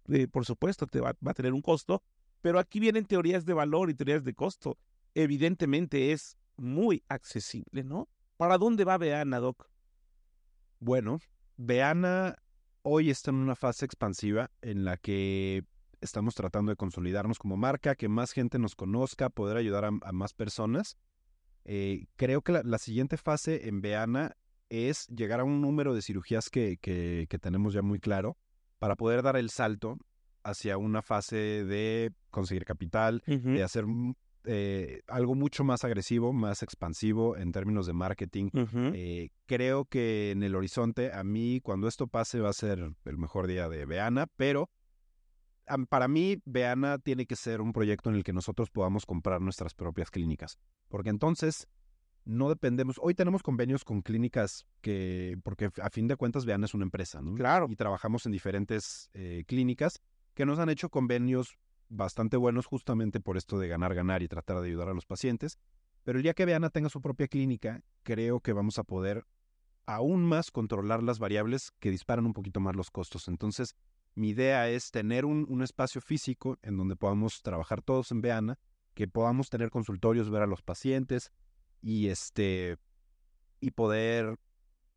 eh, 0.09 0.29
por 0.29 0.47
supuesto, 0.47 0.87
te 0.87 1.01
va, 1.01 1.17
a 1.21 1.35
tener 1.35 1.53
un 1.53 1.63
costo, 1.63 2.05
pero 2.43 2.61
aquí 2.61 2.79
vienen 2.79 3.05
teorías 3.05 3.45
de 3.45 3.55
valor 3.55 3.91
y 3.91 3.95
teorías 3.95 4.23
de 4.23 4.35
costo. 4.35 4.79
Evidentemente 5.17 6.13
es 6.13 6.37
muy 6.57 7.03
accesible, 7.09 7.83
¿no? 7.83 8.09
¿Para 8.37 8.57
dónde 8.57 8.85
va 8.85 8.99
Beana, 8.99 9.41
Doc? 9.41 9.69
Bueno, 10.79 11.19
Beana 11.57 12.37
hoy 12.83 13.11
está 13.11 13.33
en 13.33 13.39
una 13.39 13.57
fase 13.57 13.85
expansiva 13.85 14.53
en 14.63 14.85
la 14.85 14.97
que 14.97 15.65
estamos 16.01 16.35
tratando 16.35 16.71
de 16.71 16.77
consolidarnos 16.77 17.39
como 17.39 17.57
marca, 17.57 17.95
que 17.95 18.09
más 18.09 18.33
gente 18.33 18.59
nos 18.59 18.75
conozca, 18.75 19.31
poder 19.31 19.57
ayudar 19.57 19.85
a, 19.85 20.13
más 20.13 20.35
personas. 20.35 20.97
Eh, 21.65 22.07
creo 22.17 22.43
que 22.43 22.53
la, 22.53 22.79
siguiente 22.79 23.17
fase 23.17 23.69
en 23.69 23.81
Beana 23.81 24.37
es 24.71 25.07
llegar 25.09 25.41
a 25.41 25.45
un 25.45 25.61
número 25.61 25.95
de 25.95 26.03
cirugías 26.03 26.51
que, 26.51 26.79
que, 26.81 27.39
tenemos 27.41 27.75
ya 27.75 27.83
muy 27.83 28.01
claro 28.01 28.37
para 28.79 28.97
poder 28.97 29.23
dar 29.23 29.37
el 29.37 29.51
salto 29.51 29.99
hacia 30.45 30.79
una 30.79 31.03
fase 31.03 31.37
de 31.37 32.13
conseguir 32.31 32.65
capital, 32.65 33.23
de 33.27 33.63
hacer 33.63 33.85
eh, 34.45 35.03
algo 35.09 35.35
mucho 35.35 35.63
más 35.63 35.85
agresivo, 35.85 36.33
más 36.33 36.63
expansivo 36.63 37.37
en 37.37 37.53
términos 37.53 37.87
de 37.87 37.93
marketing. 37.93 38.49
Eh, 38.95 39.29
creo 39.47 39.85
que 39.85 40.31
en 40.31 40.43
el 40.43 40.55
horizonte, 40.55 41.13
a 41.13 41.23
mí, 41.23 41.61
cuando 41.63 41.87
esto 41.87 42.07
pase, 42.07 42.41
va 42.41 42.51
a 42.51 42.55
ser 42.55 42.93
el 43.05 43.19
mejor 43.19 43.47
día 43.47 43.69
de 43.69 43.85
Beana, 43.85 44.27
pero 44.37 44.71
para 45.89 46.09
mí, 46.09 46.41
Beana 46.45 46.99
tiene 46.99 47.27
que 47.27 47.37
ser 47.37 47.61
un 47.61 47.73
proyecto 47.73 48.11
en 48.11 48.17
el 48.17 48.25
que 48.25 48.33
nosotros 48.33 48.71
podamos 48.71 49.07
comprar 49.07 49.41
nuestras 49.41 49.75
propias 49.75 50.11
clínicas, 50.11 50.59
porque 50.89 51.11
entonces 51.11 51.69
no 52.25 52.49
dependemos. 52.51 53.01
Hoy 53.01 53.15
tenemos 53.15 53.43
convenios 53.43 53.85
con 53.85 54.03
clínicas 54.03 54.67
que, 54.83 55.39
porque 55.43 55.71
a 55.83 55.91
fin 55.91 56.07
de 56.07 56.17
cuentas, 56.17 56.45
Beana 56.45 56.67
es 56.67 56.75
una 56.75 56.85
empresa, 56.85 57.23
¿no? 57.23 57.35
Claro. 57.35 57.67
Y 57.71 57.77
trabajamos 57.77 58.27
en 58.27 58.33
diferentes 58.33 59.11
eh, 59.15 59.45
clínicas 59.47 60.03
que 60.35 60.45
nos 60.45 60.59
han 60.59 60.69
hecho 60.69 60.91
convenios 60.91 61.57
bastante 61.89 62.37
buenos 62.37 62.67
justamente 62.67 63.19
por 63.19 63.39
esto 63.39 63.59
de 63.59 63.69
ganar, 63.69 63.95
ganar 63.95 64.23
y 64.23 64.29
tratar 64.29 64.61
de 64.61 64.69
ayudar 64.69 64.89
a 64.89 64.95
los 64.95 65.07
pacientes. 65.07 65.59
Pero 66.05 66.19
el 66.19 66.23
día 66.23 66.35
que 66.35 66.45
Beana 66.45 66.71
tenga 66.71 66.91
su 66.91 67.01
propia 67.01 67.29
clínica, 67.29 67.83
creo 68.03 68.41
que 68.41 68.53
vamos 68.53 68.79
a 68.79 68.85
poder 68.85 69.25
aún 69.87 70.23
más 70.23 70.51
controlar 70.51 71.03
las 71.03 71.19
variables 71.19 71.73
que 71.81 71.91
disparan 71.91 72.27
un 72.27 72.35
poquito 72.35 72.61
más 72.61 72.77
los 72.77 72.91
costos. 72.91 73.27
Entonces, 73.27 73.75
mi 74.15 74.31
idea 74.31 74.69
es 74.69 74.91
tener 74.91 75.25
un, 75.25 75.63
espacio 75.63 76.01
físico 76.01 76.59
en 76.63 76.77
donde 76.77 76.97
podamos 76.97 77.43
trabajar 77.43 77.83
todos 77.83 78.11
en 78.11 78.21
Beana, 78.21 78.59
que 78.95 79.07
podamos 79.09 79.49
tener 79.51 79.71
consultorios, 79.71 80.31
ver 80.31 80.43
a 80.43 80.47
los 80.47 80.63
pacientes 80.63 81.33
y 81.81 82.09
este 82.09 82.79
y 83.61 83.71
poder 83.73 84.39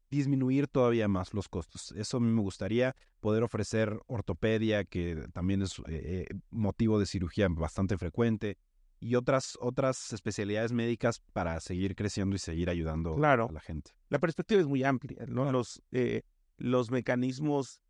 disminuir 0.09 0.67
todavía 0.67 1.07
más 1.07 1.33
los 1.33 1.47
costos. 1.47 1.93
Eso 1.93 2.17
a 2.17 2.19
mí 2.19 2.31
me 2.31 2.41
gustaría 2.41 2.95
poder 3.19 3.43
ofrecer 3.43 3.99
ortopedia, 4.07 4.83
que 4.83 5.27
también 5.33 5.61
es 5.61 5.79
eh, 5.79 5.83
eh, 5.87 6.25
motivo 6.49 6.99
de 6.99 7.05
cirugía 7.05 7.47
bastante 7.49 7.97
frecuente, 7.97 8.57
y 9.01 9.15
otras, 9.15 9.57
otras 9.59 10.13
especialidades 10.13 10.71
médicas 10.71 11.21
para 11.33 11.59
seguir 11.59 11.95
creciendo 11.95 12.35
y 12.35 12.39
seguir 12.39 12.69
ayudando 12.69 13.15
a 13.23 13.51
la 13.51 13.59
gente. 13.59 13.91
La 14.09 14.19
perspectiva 14.19 14.61
es 14.61 14.67
muy 14.67 14.83
amplia, 14.83 15.25
¿no? 15.27 15.51
Los, 15.51 15.81
eh, 15.91 16.21
los 16.57 16.91
mecanismos 16.91 17.81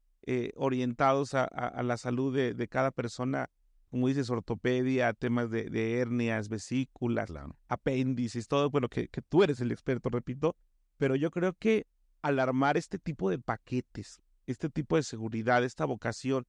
orientados 0.55 1.33
a, 1.33 1.83
la 1.83 1.97
salud 1.97 2.35
de, 2.35 2.67
cada 2.67 2.91
persona, 2.91 3.49
como 3.89 4.07
dices, 4.07 4.29
ortopedia, 4.29 5.13
temas 5.13 5.49
de, 5.49 5.99
hernias, 5.99 6.49
vesículas, 6.49 7.31
apéndices, 7.67 8.47
todo, 8.47 8.69
bueno, 8.69 8.87
que, 8.87 9.07
que 9.07 9.21
tú 9.21 9.43
eres 9.43 9.61
el 9.61 9.71
experto, 9.71 10.09
repito, 10.09 10.55
pero 10.97 11.15
yo 11.15 11.31
creo 11.31 11.53
que 11.53 11.87
al 12.21 12.39
armar 12.39 12.77
este 12.77 12.99
tipo 12.99 13.29
de 13.29 13.39
paquetes, 13.39 14.21
este 14.45 14.69
tipo 14.69 14.95
de 14.95 15.03
seguridad, 15.03 15.63
esta 15.63 15.85
vocación, 15.85 16.45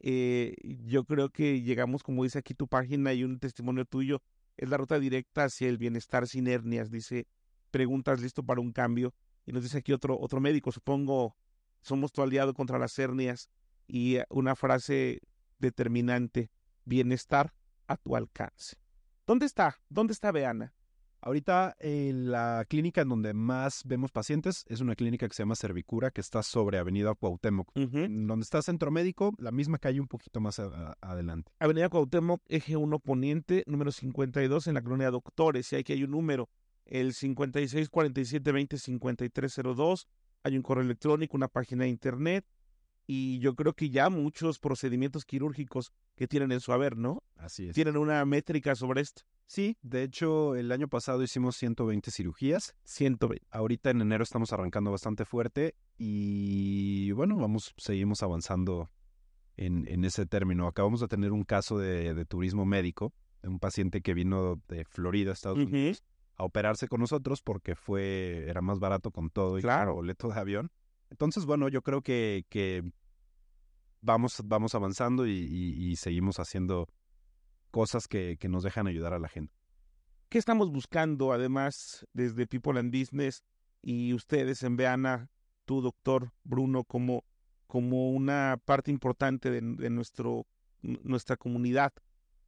eh, 0.00 0.54
yo 0.62 1.04
creo 1.04 1.30
que 1.30 1.62
llegamos, 1.62 2.02
como 2.02 2.24
dice 2.24 2.38
aquí 2.38 2.52
tu 2.52 2.68
página 2.68 3.14
y 3.14 3.24
un 3.24 3.38
testimonio 3.38 3.86
tuyo, 3.86 4.22
es 4.56 4.68
la 4.68 4.76
ruta 4.76 4.98
directa 4.98 5.44
hacia 5.44 5.68
el 5.68 5.78
bienestar 5.78 6.28
sin 6.28 6.46
hernias. 6.46 6.90
Dice, 6.90 7.26
preguntas 7.70 8.20
listo 8.20 8.42
para 8.42 8.60
un 8.60 8.72
cambio. 8.72 9.14
Y 9.46 9.52
nos 9.52 9.62
dice 9.62 9.78
aquí 9.78 9.92
otro, 9.92 10.18
otro 10.18 10.40
médico, 10.40 10.72
supongo, 10.72 11.36
somos 11.84 12.12
tu 12.12 12.22
aliado 12.22 12.54
contra 12.54 12.78
las 12.78 12.98
hernias. 12.98 13.48
Y 13.86 14.18
una 14.30 14.56
frase 14.56 15.20
determinante, 15.58 16.50
bienestar 16.84 17.52
a 17.86 17.96
tu 17.96 18.16
alcance. 18.16 18.76
¿Dónde 19.26 19.46
está? 19.46 19.78
¿Dónde 19.88 20.12
está 20.14 20.32
Beana? 20.32 20.74
Ahorita 21.20 21.74
eh, 21.80 22.12
la 22.14 22.66
clínica 22.68 23.00
en 23.00 23.08
donde 23.08 23.32
más 23.32 23.82
vemos 23.86 24.12
pacientes 24.12 24.66
es 24.68 24.82
una 24.82 24.94
clínica 24.94 25.26
que 25.26 25.34
se 25.34 25.42
llama 25.42 25.54
Servicura, 25.54 26.10
que 26.10 26.20
está 26.20 26.42
sobre 26.42 26.76
Avenida 26.76 27.14
Cuauhtémoc. 27.14 27.72
Donde 27.74 28.42
está 28.42 28.60
Centro 28.60 28.90
Médico, 28.90 29.32
la 29.38 29.50
misma 29.50 29.78
calle 29.78 30.00
un 30.00 30.06
poquito 30.06 30.40
más 30.40 30.60
adelante. 31.00 31.50
Avenida 31.58 31.88
Cuauhtémoc, 31.88 32.42
eje 32.46 32.76
1 32.76 32.98
Poniente, 32.98 33.64
número 33.66 33.90
52 33.90 34.66
en 34.66 34.74
la 34.74 34.82
colonia 34.82 35.10
Doctores. 35.10 35.72
Y 35.72 35.76
aquí 35.76 35.94
hay 35.94 36.04
un 36.04 36.10
número, 36.10 36.50
el 36.84 37.14
56 37.14 37.88
47 37.88 38.52
20 38.52 38.76
5302. 38.76 40.06
Hay 40.44 40.56
un 40.56 40.62
correo 40.62 40.84
electrónico, 40.84 41.36
una 41.36 41.48
página 41.48 41.84
de 41.84 41.90
internet. 41.90 42.46
Y 43.06 43.38
yo 43.40 43.54
creo 43.54 43.74
que 43.74 43.90
ya 43.90 44.08
muchos 44.08 44.58
procedimientos 44.58 45.26
quirúrgicos 45.26 45.92
que 46.16 46.26
tienen 46.26 46.52
en 46.52 46.60
su 46.60 46.72
haber, 46.72 46.96
¿no? 46.96 47.22
Así 47.36 47.68
es. 47.68 47.74
Tienen 47.74 47.98
una 47.98 48.24
métrica 48.24 48.74
sobre 48.74 49.02
esto. 49.02 49.22
Sí, 49.46 49.76
de 49.82 50.04
hecho, 50.04 50.56
el 50.56 50.72
año 50.72 50.88
pasado 50.88 51.22
hicimos 51.22 51.56
120 51.56 52.10
cirugías. 52.10 52.74
120. 52.84 53.46
Ahorita 53.50 53.90
en 53.90 54.00
enero 54.00 54.22
estamos 54.22 54.52
arrancando 54.52 54.90
bastante 54.90 55.26
fuerte 55.26 55.74
y 55.98 57.10
bueno, 57.12 57.36
vamos, 57.36 57.74
seguimos 57.76 58.22
avanzando 58.22 58.90
en, 59.56 59.86
en 59.88 60.04
ese 60.04 60.26
término. 60.26 60.66
Acabamos 60.66 61.00
de 61.00 61.08
tener 61.08 61.32
un 61.32 61.44
caso 61.44 61.78
de, 61.78 62.24
turismo 62.24 62.64
médico, 62.64 63.12
de 63.42 63.48
un 63.48 63.58
paciente 63.58 64.00
que 64.00 64.14
vino 64.14 64.60
de 64.68 64.84
Florida, 64.84 65.32
Estados 65.32 65.58
Unidos, 65.58 66.02
a 66.36 66.44
operarse 66.44 66.88
con 66.88 67.00
nosotros 67.00 67.42
porque 67.42 67.74
fue, 67.74 68.44
era 68.48 68.60
más 68.60 68.78
barato 68.78 69.10
con 69.10 69.30
todo 69.30 69.58
y 69.58 69.62
claro. 69.62 69.94
boleto 69.94 70.28
de 70.28 70.40
avión. 70.40 70.72
Entonces, 71.10 71.44
bueno, 71.44 71.68
yo 71.68 71.82
creo 71.82 72.02
que, 72.02 72.44
que 72.48 72.82
vamos, 74.00 74.40
vamos 74.44 74.74
avanzando 74.74 75.26
y 75.26 75.94
seguimos 75.96 76.38
haciendo 76.38 76.88
cosas 77.74 78.06
que, 78.06 78.38
nos 78.48 78.62
dejan 78.62 78.86
ayudar 78.86 79.14
a 79.14 79.18
la 79.18 79.28
gente. 79.28 79.52
¿Qué 80.28 80.38
estamos 80.38 80.70
buscando 80.70 81.32
además 81.32 82.06
desde 82.12 82.46
People 82.46 82.78
and 82.78 82.96
Business 82.96 83.42
y 83.82 84.14
ustedes 84.14 84.62
en 84.62 84.76
Veana, 84.76 85.28
tu 85.64 85.80
doctor 85.80 86.32
Bruno, 86.44 86.84
como, 86.84 87.24
como 87.66 88.12
una 88.12 88.60
parte 88.64 88.92
importante 88.92 89.50
de, 89.50 89.90
nuestro, 89.90 90.46
nuestra 90.82 91.36
comunidad? 91.36 91.92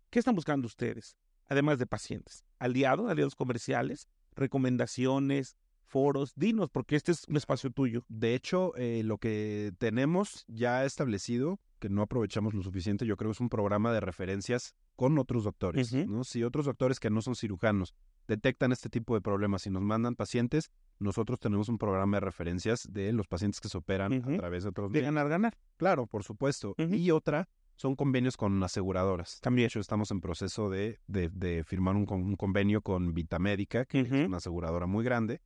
¿Qué 0.09 0.20
están 0.20 0.37
buscando 0.37 0.68
ustedes? 0.68 1.16
Además 1.49 1.79
de 1.79 1.87
pacientes, 1.87 2.45
aliados, 2.59 3.11
aliados 3.11 3.35
comerciales, 3.35 4.09
recomendaciones, 4.35 5.57
foros, 5.87 6.33
dinos, 6.35 6.69
porque 6.71 6.97
este 6.97 7.13
es 7.13 7.27
un 7.29 7.37
espacio 7.37 7.71
tuyo. 7.71 8.05
De 8.09 8.35
hecho, 8.35 8.77
eh, 8.77 9.03
lo 9.05 9.19
que 9.19 9.73
tenemos 9.79 10.45
ya 10.49 10.85
establecido, 10.85 11.61
que 11.79 11.89
no 11.89 12.03
aprovechamos 12.03 12.55
lo 12.55 12.63
suficiente, 12.63 13.07
yo 13.07 13.17
creo 13.17 13.31
que 13.31 13.37
es 13.37 13.41
un 13.41 13.49
programa 13.49 13.93
de 13.93 14.01
referencias 14.01 14.75
con 14.97 15.19
otros 15.19 15.45
doctores. 15.45 15.93
¿no? 15.93 16.25
Si 16.25 16.43
otros 16.43 16.67
doctores 16.67 16.99
que 16.99 17.11
no 17.11 17.23
son 17.23 17.37
cirujanos 17.37 17.95
detectan 18.27 18.73
este 18.73 18.89
tipo 18.89 19.15
de 19.15 19.21
problemas 19.21 19.67
y 19.67 19.71
nos 19.71 19.83
mandan 19.83 20.17
pacientes, 20.17 20.71
nosotros 20.99 21.39
tenemos 21.39 21.69
un 21.69 21.79
programa 21.79 22.17
de 22.17 22.21
referencias 22.21 22.81
de 22.91 23.13
los 23.13 23.29
pacientes 23.29 23.61
que 23.61 23.69
se 23.69 23.79
operan 23.79 24.13
a 24.15 24.37
través 24.37 24.65
de 24.65 24.71
otros. 24.71 24.91
De 24.91 25.01
ganar, 25.01 25.29
ganar. 25.29 25.57
Claro, 25.77 26.07
por 26.07 26.25
supuesto. 26.25 26.75
Y 26.79 27.11
otra 27.11 27.49
son 27.77 27.95
convenios 27.95 28.37
con 28.37 28.62
aseguradoras. 28.62 29.41
También. 29.41 29.65
De 29.65 29.69
hecho, 29.69 29.81
estamos 29.81 30.11
en 30.11 30.21
proceso 30.21 30.69
de, 30.69 30.99
de, 31.07 31.65
firmar 31.65 31.97
un, 31.97 32.07
un, 32.11 32.37
convenio 32.37 32.83
con 32.83 33.15
Vitamédica, 33.15 33.85
que 33.85 34.01
es 34.01 34.11
una 34.11 34.39
aseguradora 34.39 34.87
muy 34.87 35.05
grande, 35.05 35.41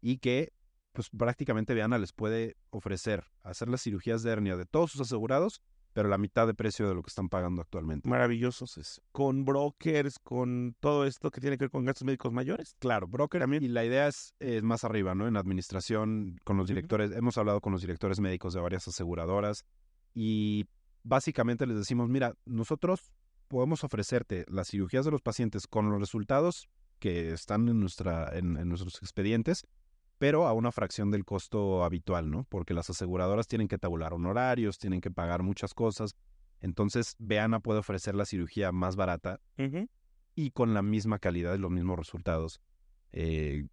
y 0.00 0.18
que 0.18 0.52
pues 0.92 1.08
prácticamente 1.10 1.72
Viana 1.72 1.98
les 1.98 2.12
puede 2.12 2.56
ofrecer 2.70 3.24
hacer 3.42 3.68
las 3.68 3.82
cirugías 3.82 4.22
de 4.22 4.32
hernia 4.32 4.56
de 4.56 4.66
todos 4.66 4.90
sus 4.90 5.02
asegurados 5.02 5.62
pero 5.92 6.08
la 6.08 6.18
mitad 6.18 6.46
de 6.46 6.54
precio 6.54 6.88
de 6.88 6.94
lo 6.94 7.02
que 7.02 7.08
están 7.08 7.28
pagando 7.28 7.62
actualmente. 7.62 8.08
Maravillosos. 8.08 8.78
Es. 8.78 9.02
Con 9.12 9.44
brokers, 9.44 10.18
con 10.18 10.76
todo 10.80 11.04
esto 11.04 11.30
que 11.30 11.40
tiene 11.40 11.58
que 11.58 11.64
ver 11.64 11.70
con 11.70 11.84
gastos 11.84 12.04
médicos 12.04 12.32
mayores. 12.32 12.76
Claro, 12.78 13.08
broker 13.08 13.40
también. 13.40 13.62
Y 13.62 13.68
la 13.68 13.84
idea 13.84 14.08
es, 14.08 14.34
más 14.62 14.84
arriba, 14.84 15.14
¿no? 15.14 15.26
En 15.26 15.36
administración, 15.36 16.38
con 16.44 16.56
los 16.56 16.68
directores, 16.68 17.10
hemos 17.12 17.38
hablado 17.38 17.60
con 17.60 17.72
los 17.72 17.80
directores 17.80 18.20
médicos 18.20 18.54
de 18.54 18.60
varias 18.60 18.86
aseguradoras 18.86 19.64
y 20.14 20.66
básicamente 21.02 21.66
les 21.66 21.76
decimos, 21.76 22.08
mira, 22.08 22.34
nosotros 22.44 23.12
podemos 23.48 23.84
ofrecerte 23.84 24.44
las 24.48 24.68
cirugías 24.68 25.04
de 25.04 25.10
los 25.10 25.22
pacientes 25.22 25.66
con 25.66 25.90
los 25.90 26.00
resultados 26.00 26.68
que 26.98 27.32
están 27.32 27.68
en, 27.68 27.80
nuestra, 27.80 28.36
en 28.36 28.68
nuestros 28.68 29.02
expedientes, 29.02 29.66
pero 30.20 30.46
a 30.46 30.52
una 30.52 30.70
fracción 30.70 31.10
del 31.10 31.24
costo 31.24 31.82
habitual, 31.82 32.30
¿no? 32.30 32.44
Porque 32.50 32.74
las 32.74 32.90
aseguradoras 32.90 33.48
tienen 33.48 33.68
que 33.68 33.78
tabular 33.78 34.12
honorarios, 34.12 34.78
tienen 34.78 35.00
que 35.00 35.10
pagar 35.10 35.42
muchas 35.42 35.72
cosas. 35.72 36.14
Entonces, 36.60 37.16
Beana 37.18 37.60
puede 37.60 37.80
ofrecer 37.80 38.14
la 38.14 38.26
cirugía 38.26 38.70
más 38.70 38.96
barata 38.96 39.40
y 40.34 40.50
con 40.50 40.74
la 40.74 40.82
misma 40.82 41.18
calidad 41.18 41.54
y 41.54 41.58
los 41.58 41.70
mismos 41.70 41.98
resultados 41.98 42.60
eh, 43.12 43.66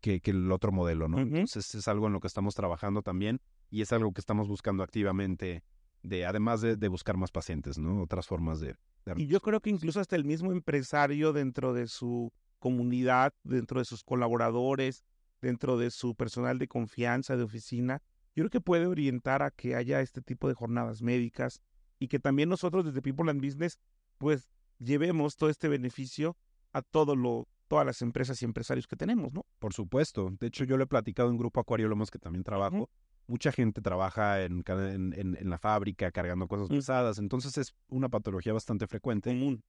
que, 0.00 0.20
el 0.22 0.52
otro 0.52 0.70
modelo, 0.70 1.08
¿no? 1.08 1.18
Entonces, 1.18 1.74
es 1.74 1.88
algo 1.88 2.06
en 2.06 2.12
lo 2.12 2.20
que 2.20 2.28
estamos 2.28 2.54
trabajando 2.54 3.02
también 3.02 3.40
y 3.70 3.82
es 3.82 3.92
algo 3.92 4.12
que 4.12 4.20
estamos 4.20 4.46
buscando 4.46 4.84
activamente, 4.84 5.64
de 6.02 6.26
además 6.26 6.60
de, 6.60 6.88
buscar 6.88 7.16
más 7.16 7.30
pacientes, 7.30 7.78
¿no? 7.78 8.02
Otras 8.02 8.26
formas 8.26 8.60
de, 8.60 8.76
de... 9.04 9.14
Y 9.16 9.26
yo 9.26 9.40
creo 9.40 9.60
que 9.60 9.70
incluso 9.70 10.00
hasta 10.00 10.16
el 10.16 10.24
mismo 10.24 10.52
empresario 10.52 11.32
dentro 11.32 11.72
de 11.72 11.86
su 11.86 12.32
comunidad, 12.58 13.34
dentro 13.44 13.80
de 13.80 13.84
sus 13.84 14.04
colaboradores, 14.04 15.04
dentro 15.40 15.78
de 15.78 15.90
su 15.90 16.14
personal 16.14 16.58
de 16.58 16.68
confianza, 16.68 17.36
de 17.36 17.42
oficina, 17.42 18.02
yo 18.34 18.42
creo 18.42 18.50
que 18.50 18.60
puede 18.60 18.86
orientar 18.86 19.42
a 19.42 19.50
que 19.50 19.74
haya 19.74 20.00
este 20.00 20.22
tipo 20.22 20.48
de 20.48 20.54
jornadas 20.54 21.02
médicas 21.02 21.60
y 21.98 22.08
que 22.08 22.18
también 22.18 22.48
nosotros 22.48 22.84
desde 22.84 23.02
People 23.02 23.30
and 23.30 23.44
Business 23.44 23.78
pues 24.18 24.48
llevemos 24.78 25.36
todo 25.36 25.50
este 25.50 25.68
beneficio 25.68 26.36
a 26.72 26.82
todo 26.82 27.16
lo, 27.16 27.48
todas 27.68 27.86
las 27.86 28.02
empresas 28.02 28.40
y 28.42 28.44
empresarios 28.44 28.86
que 28.86 28.96
tenemos, 28.96 29.32
¿no? 29.32 29.44
Por 29.58 29.72
supuesto. 29.72 30.30
De 30.38 30.46
hecho, 30.46 30.64
yo 30.64 30.76
le 30.76 30.84
he 30.84 30.86
platicado 30.86 31.30
en 31.30 31.38
Grupo 31.38 31.60
Acuario 31.60 31.88
Lomos 31.88 32.10
que 32.10 32.18
también 32.18 32.44
trabajo. 32.44 32.90
Mucha 33.26 33.52
gente 33.52 33.80
trabaja 33.80 34.42
en, 34.42 34.64
en, 34.66 35.36
en, 35.38 35.50
la 35.50 35.58
fábrica 35.58 36.10
cargando 36.10 36.48
cosas 36.48 36.68
pesadas, 36.68 37.18
entonces 37.18 37.56
es 37.58 37.74
una 37.88 38.08
patología 38.08 38.52
bastante 38.52 38.86
frecuente. 38.86 39.60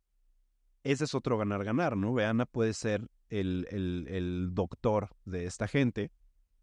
Ese 0.84 1.04
es 1.04 1.14
otro 1.14 1.38
ganar-ganar, 1.38 1.96
¿no? 1.96 2.14
Veana 2.14 2.48
puede 2.48 2.74
ser 2.74 3.08
el, 3.30 3.68
el, 3.70 4.08
el, 4.10 4.50
doctor 4.54 5.10
de 5.26 5.46
esta 5.46 5.68
gente, 5.68 6.12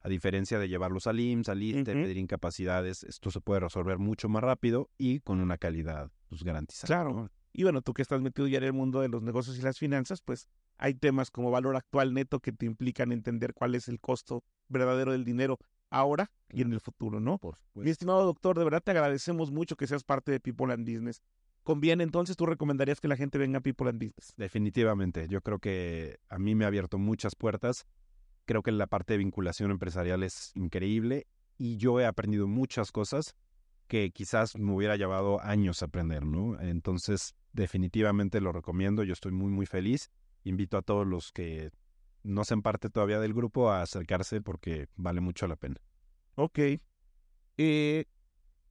a 0.00 0.08
diferencia 0.08 0.58
de 0.58 0.68
llevarlos 0.68 1.06
al 1.06 1.20
IMSS, 1.20 1.48
al 1.48 1.62
ISTE, 1.62 1.92
pedir 1.92 2.16
incapacidades, 2.16 3.04
esto 3.04 3.30
se 3.30 3.40
puede 3.40 3.60
resolver 3.60 3.98
mucho 3.98 4.28
más 4.28 4.42
rápido 4.42 4.90
y 4.98 5.20
con 5.20 5.40
una 5.40 5.56
calidad 5.56 6.10
pues, 6.28 6.42
garantizada. 6.42 6.86
Claro. 6.86 7.30
Y 7.52 7.62
bueno, 7.62 7.82
tú 7.82 7.94
que 7.94 8.02
estás 8.02 8.20
metido 8.20 8.46
ya 8.46 8.58
en 8.58 8.64
el 8.64 8.72
mundo 8.72 9.00
de 9.00 9.08
los 9.08 9.22
negocios 9.22 9.58
y 9.58 9.62
las 9.62 9.78
finanzas, 9.78 10.20
pues 10.20 10.48
hay 10.76 10.94
temas 10.94 11.30
como 11.30 11.50
valor 11.50 11.76
actual 11.76 12.14
neto 12.14 12.40
que 12.40 12.52
te 12.52 12.66
implican 12.66 13.10
entender 13.10 13.54
cuál 13.54 13.74
es 13.74 13.88
el 13.88 14.00
costo 14.00 14.44
verdadero 14.68 15.12
del 15.12 15.24
dinero 15.24 15.58
ahora 15.90 16.30
y 16.50 16.62
en 16.62 16.72
el 16.72 16.80
futuro, 16.80 17.20
¿no? 17.20 17.38
Por 17.38 17.58
Mi 17.74 17.90
estimado 17.90 18.24
doctor, 18.24 18.58
de 18.58 18.64
verdad 18.64 18.82
te 18.82 18.90
agradecemos 18.90 19.50
mucho 19.50 19.76
que 19.76 19.86
seas 19.86 20.04
parte 20.04 20.32
de 20.32 20.40
People 20.40 20.72
and 20.72 20.88
Business. 20.88 21.22
¿Conviene 21.62 22.02
entonces 22.02 22.36
tú 22.36 22.46
recomendarías 22.46 23.00
que 23.00 23.08
la 23.08 23.16
gente 23.16 23.36
venga 23.36 23.58
a 23.58 23.60
People 23.60 23.88
and 23.90 23.98
Business? 23.98 24.32
Definitivamente. 24.36 25.28
Yo 25.28 25.42
creo 25.42 25.58
que 25.58 26.18
a 26.28 26.38
mí 26.38 26.54
me 26.54 26.64
ha 26.64 26.68
abierto 26.68 26.98
muchas 26.98 27.34
puertas. 27.34 27.86
Creo 28.46 28.62
que 28.62 28.72
la 28.72 28.86
parte 28.86 29.14
de 29.14 29.18
vinculación 29.18 29.70
empresarial 29.70 30.22
es 30.22 30.52
increíble 30.54 31.26
y 31.58 31.76
yo 31.76 32.00
he 32.00 32.06
aprendido 32.06 32.46
muchas 32.46 32.92
cosas 32.92 33.36
que 33.86 34.10
quizás 34.10 34.56
me 34.56 34.72
hubiera 34.72 34.96
llevado 34.96 35.42
años 35.42 35.82
aprender, 35.82 36.24
¿no? 36.24 36.58
Entonces, 36.60 37.34
definitivamente 37.52 38.40
lo 38.40 38.52
recomiendo. 38.52 39.02
Yo 39.02 39.12
estoy 39.12 39.32
muy, 39.32 39.50
muy 39.50 39.66
feliz 39.66 40.10
invito 40.44 40.76
a 40.76 40.82
todos 40.82 41.06
los 41.06 41.32
que 41.32 41.70
no 42.22 42.44
sean 42.44 42.62
parte 42.62 42.90
todavía 42.90 43.20
del 43.20 43.34
grupo 43.34 43.70
a 43.70 43.82
acercarse 43.82 44.40
porque 44.40 44.88
vale 44.96 45.20
mucho 45.20 45.46
la 45.46 45.56
pena. 45.56 45.76
Ok. 46.34 46.58
Eh, 47.56 48.04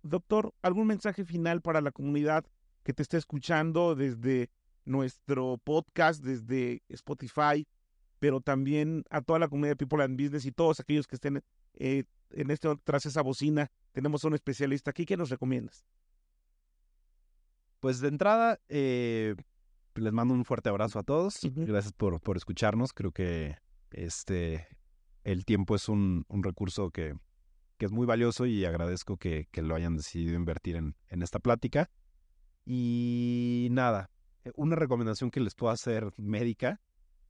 doctor, 0.03 0.53
¿algún 0.61 0.87
mensaje 0.87 1.25
final 1.25 1.61
para 1.61 1.81
la 1.81 1.91
comunidad 1.91 2.45
que 2.83 2.93
te 2.93 3.03
esté 3.03 3.17
escuchando 3.17 3.95
desde 3.95 4.49
nuestro 4.85 5.59
podcast, 5.63 6.23
desde 6.23 6.81
Spotify, 6.87 7.67
pero 8.19 8.39
también 8.41 9.03
a 9.09 9.21
toda 9.21 9.39
la 9.39 9.47
comunidad 9.47 9.71
de 9.71 9.85
People 9.85 10.03
and 10.03 10.19
Business 10.19 10.45
y 10.45 10.51
todos 10.51 10.79
aquellos 10.79 11.07
que 11.07 11.15
estén 11.15 11.43
eh, 11.73 12.05
en 12.31 12.51
este 12.51 12.73
tras 12.83 13.05
esa 13.05 13.21
bocina? 13.21 13.69
Tenemos 13.91 14.23
a 14.23 14.27
un 14.29 14.35
especialista 14.35 14.91
aquí. 14.91 15.05
¿Qué 15.05 15.17
nos 15.17 15.29
recomiendas? 15.29 15.85
Pues 17.79 17.99
de 17.99 18.07
entrada, 18.07 18.59
eh, 18.69 19.35
les 20.01 20.13
mando 20.13 20.33
un 20.33 20.45
fuerte 20.45 20.69
abrazo 20.69 20.99
a 20.99 21.03
todos. 21.03 21.39
Gracias 21.43 21.93
por, 21.93 22.19
por 22.21 22.37
escucharnos. 22.37 22.93
Creo 22.93 23.11
que 23.11 23.57
este 23.91 24.67
el 25.23 25.43
tiempo 25.43 25.75
es 25.75 25.89
un, 25.89 26.25
un 26.29 26.43
recurso 26.43 26.89
que, 26.89 27.13
que, 27.77 27.85
es 27.85 27.91
muy 27.91 28.05
valioso 28.05 28.45
y 28.45 28.63
agradezco 28.63 29.17
que, 29.17 29.47
que 29.51 29.61
lo 29.61 29.75
hayan 29.75 29.97
decidido 29.97 30.35
invertir 30.35 30.77
en, 30.77 30.95
en, 31.09 31.21
esta 31.21 31.39
plática. 31.39 31.89
Y 32.65 33.67
nada, 33.71 34.09
eh, 34.45 34.51
una 34.55 34.77
recomendación 34.77 35.31
que 35.31 35.41
les 35.41 35.53
puedo 35.53 35.73
hacer 35.73 36.13
médica 36.17 36.79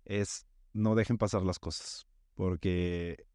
es 0.05 0.45
no 0.73 0.93
dejen 0.93 1.17
pasar 1.17 1.41
las 1.41 1.57
cosas, 1.57 2.05
porque 2.35 3.25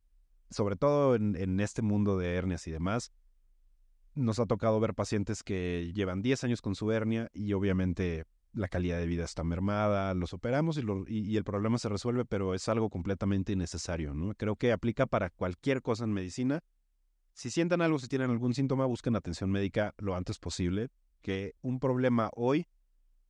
sobre 0.50 0.76
todo 0.76 1.16
en, 1.16 1.34
en 1.34 1.58
este 1.58 1.82
mundo 1.82 2.16
de 2.16 2.34
hernias 2.34 2.68
y 2.68 2.70
demás, 2.70 3.12
nos 4.14 4.38
ha 4.38 4.46
tocado 4.46 4.78
ver 4.78 4.94
pacientes 4.94 5.42
que 5.42 5.90
llevan 5.94 6.22
10 6.22 6.44
años 6.44 6.60
con 6.60 6.74
su 6.74 6.92
hernia 6.92 7.30
y 7.32 7.52
obviamente 7.54 8.26
la 8.52 8.68
calidad 8.68 8.98
de 8.98 9.06
vida 9.06 9.24
está 9.24 9.44
mermada, 9.44 10.14
los 10.14 10.32
operamos 10.32 10.78
y, 11.08 11.36
el 11.36 11.44
problema 11.44 11.78
se 11.78 11.88
resuelve, 11.88 12.24
pero 12.24 12.54
es 12.54 12.68
algo 12.68 12.90
completamente 12.90 13.52
innecesario, 13.52 14.14
¿no? 14.14 14.34
Creo 14.34 14.56
que 14.56 14.72
aplica 14.72 15.06
para 15.06 15.30
cualquier 15.30 15.82
cosa 15.82 16.04
en 16.04 16.12
medicina. 16.12 16.62
Si 17.32 17.50
sientan 17.50 17.80
algo, 17.80 17.98
si 17.98 18.08
tienen 18.08 18.30
algún 18.30 18.54
síntoma, 18.54 18.84
busquen 18.84 19.16
atención 19.16 19.50
médica 19.50 19.94
lo 19.96 20.14
antes 20.14 20.38
posible, 20.38 20.90
que 21.22 21.54
un 21.62 21.80
problema 21.80 22.30
hoy 22.34 22.66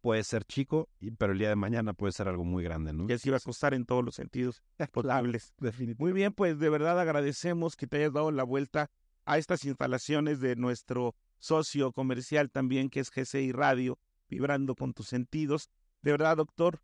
puede 0.01 0.25
ser 0.25 0.45
chico, 0.45 0.89
pero 1.17 1.33
el 1.33 1.39
día 1.39 1.49
de 1.49 1.57
mañana 1.57 1.93
puede 1.93 2.13
ser 2.13 2.27
algo 2.27 2.45
muy 2.45 2.65
grande, 2.65 2.93
¿no? 2.93 3.07
Y 3.09 3.13
así 3.13 3.31
va 3.31 3.37
a 3.37 3.41
costar 3.41 3.75
en 3.75 3.87
todos 3.87 4.05
los 4.05 4.17
sentidos 4.17 4.63
posibles. 4.93 5.55
Muy 5.99 6.13
bien, 6.13 6.33
pues 6.33 6.59
de 6.59 6.69
verdad 6.69 6.99
agradecemos 6.99 7.77
que 7.77 7.87
te 7.87 7.99
hayas 7.99 8.13
dado 8.13 8.33
la 8.33 8.43
vuelta 8.43 8.91
a 9.25 9.39
estas 9.39 9.65
instalaciones 9.65 10.41
de 10.41 10.57
nuestro 10.57 11.15
socio 11.39 11.93
comercial 11.93 12.51
también, 12.51 12.91
que 12.91 12.99
es 12.99 13.11
GCI 13.11 13.53
Radio 13.53 13.99
vibrando 14.33 14.75
con 14.75 14.95
tus 14.95 15.09
sentidos. 15.09 15.69
De 16.01 16.11
verdad, 16.11 16.39
doctor, 16.39 16.81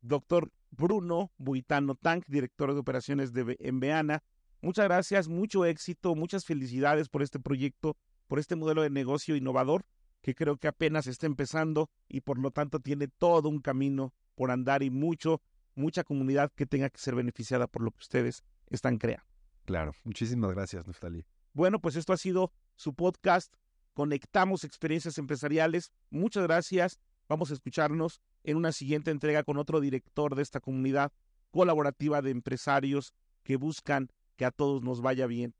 doctor 0.00 0.50
Bruno 0.70 1.32
Buitano 1.38 1.94
Tank, 1.94 2.24
director 2.26 2.74
de 2.74 2.80
operaciones 2.80 3.32
de 3.32 3.56
Enveana. 3.60 4.24
Muchas 4.60 4.86
gracias, 4.86 5.28
mucho 5.28 5.64
éxito, 5.64 6.16
muchas 6.16 6.44
felicidades 6.44 7.08
por 7.08 7.22
este 7.22 7.38
proyecto, 7.38 7.96
por 8.26 8.40
este 8.40 8.56
modelo 8.56 8.82
de 8.82 8.90
negocio 8.90 9.36
innovador 9.36 9.84
que 10.20 10.34
creo 10.34 10.56
que 10.56 10.66
apenas 10.66 11.06
está 11.06 11.26
empezando 11.26 11.90
y 12.08 12.22
por 12.22 12.38
lo 12.38 12.50
tanto 12.50 12.80
tiene 12.80 13.06
todo 13.06 13.48
un 13.48 13.60
camino 13.60 14.12
por 14.34 14.50
andar 14.50 14.82
y 14.82 14.90
mucho, 14.90 15.40
mucha 15.76 16.02
comunidad 16.02 16.50
que 16.54 16.66
tenga 16.66 16.90
que 16.90 16.98
ser 16.98 17.14
beneficiada 17.14 17.68
por 17.68 17.82
lo 17.82 17.92
que 17.92 18.00
ustedes 18.00 18.42
están 18.66 18.98
creando. 18.98 19.24
Claro, 19.64 19.92
muchísimas 20.02 20.50
gracias, 20.50 20.88
Neftali. 20.88 21.24
Bueno, 21.52 21.80
pues 21.80 21.94
esto 21.94 22.12
ha 22.12 22.16
sido 22.16 22.52
su 22.74 22.94
podcast 22.94 23.54
conectamos 23.98 24.62
experiencias 24.62 25.18
empresariales. 25.18 25.90
Muchas 26.08 26.44
gracias. 26.44 27.00
Vamos 27.28 27.50
a 27.50 27.54
escucharnos 27.54 28.20
en 28.44 28.56
una 28.56 28.70
siguiente 28.70 29.10
entrega 29.10 29.42
con 29.42 29.56
otro 29.56 29.80
director 29.80 30.36
de 30.36 30.42
esta 30.42 30.60
comunidad 30.60 31.10
colaborativa 31.50 32.22
de 32.22 32.30
empresarios 32.30 33.12
que 33.42 33.56
buscan 33.56 34.12
que 34.36 34.44
a 34.44 34.52
todos 34.52 34.84
nos 34.84 35.00
vaya 35.00 35.26
bien. 35.26 35.52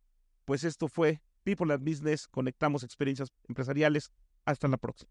Pues 0.44 0.62
esto 0.62 0.86
fue 0.86 1.20
People 1.42 1.74
and 1.74 1.84
Business, 1.84 2.28
conectamos 2.28 2.84
experiencias 2.84 3.32
empresariales. 3.48 4.12
Hasta 4.44 4.68
la 4.68 4.76
próxima. 4.76 5.10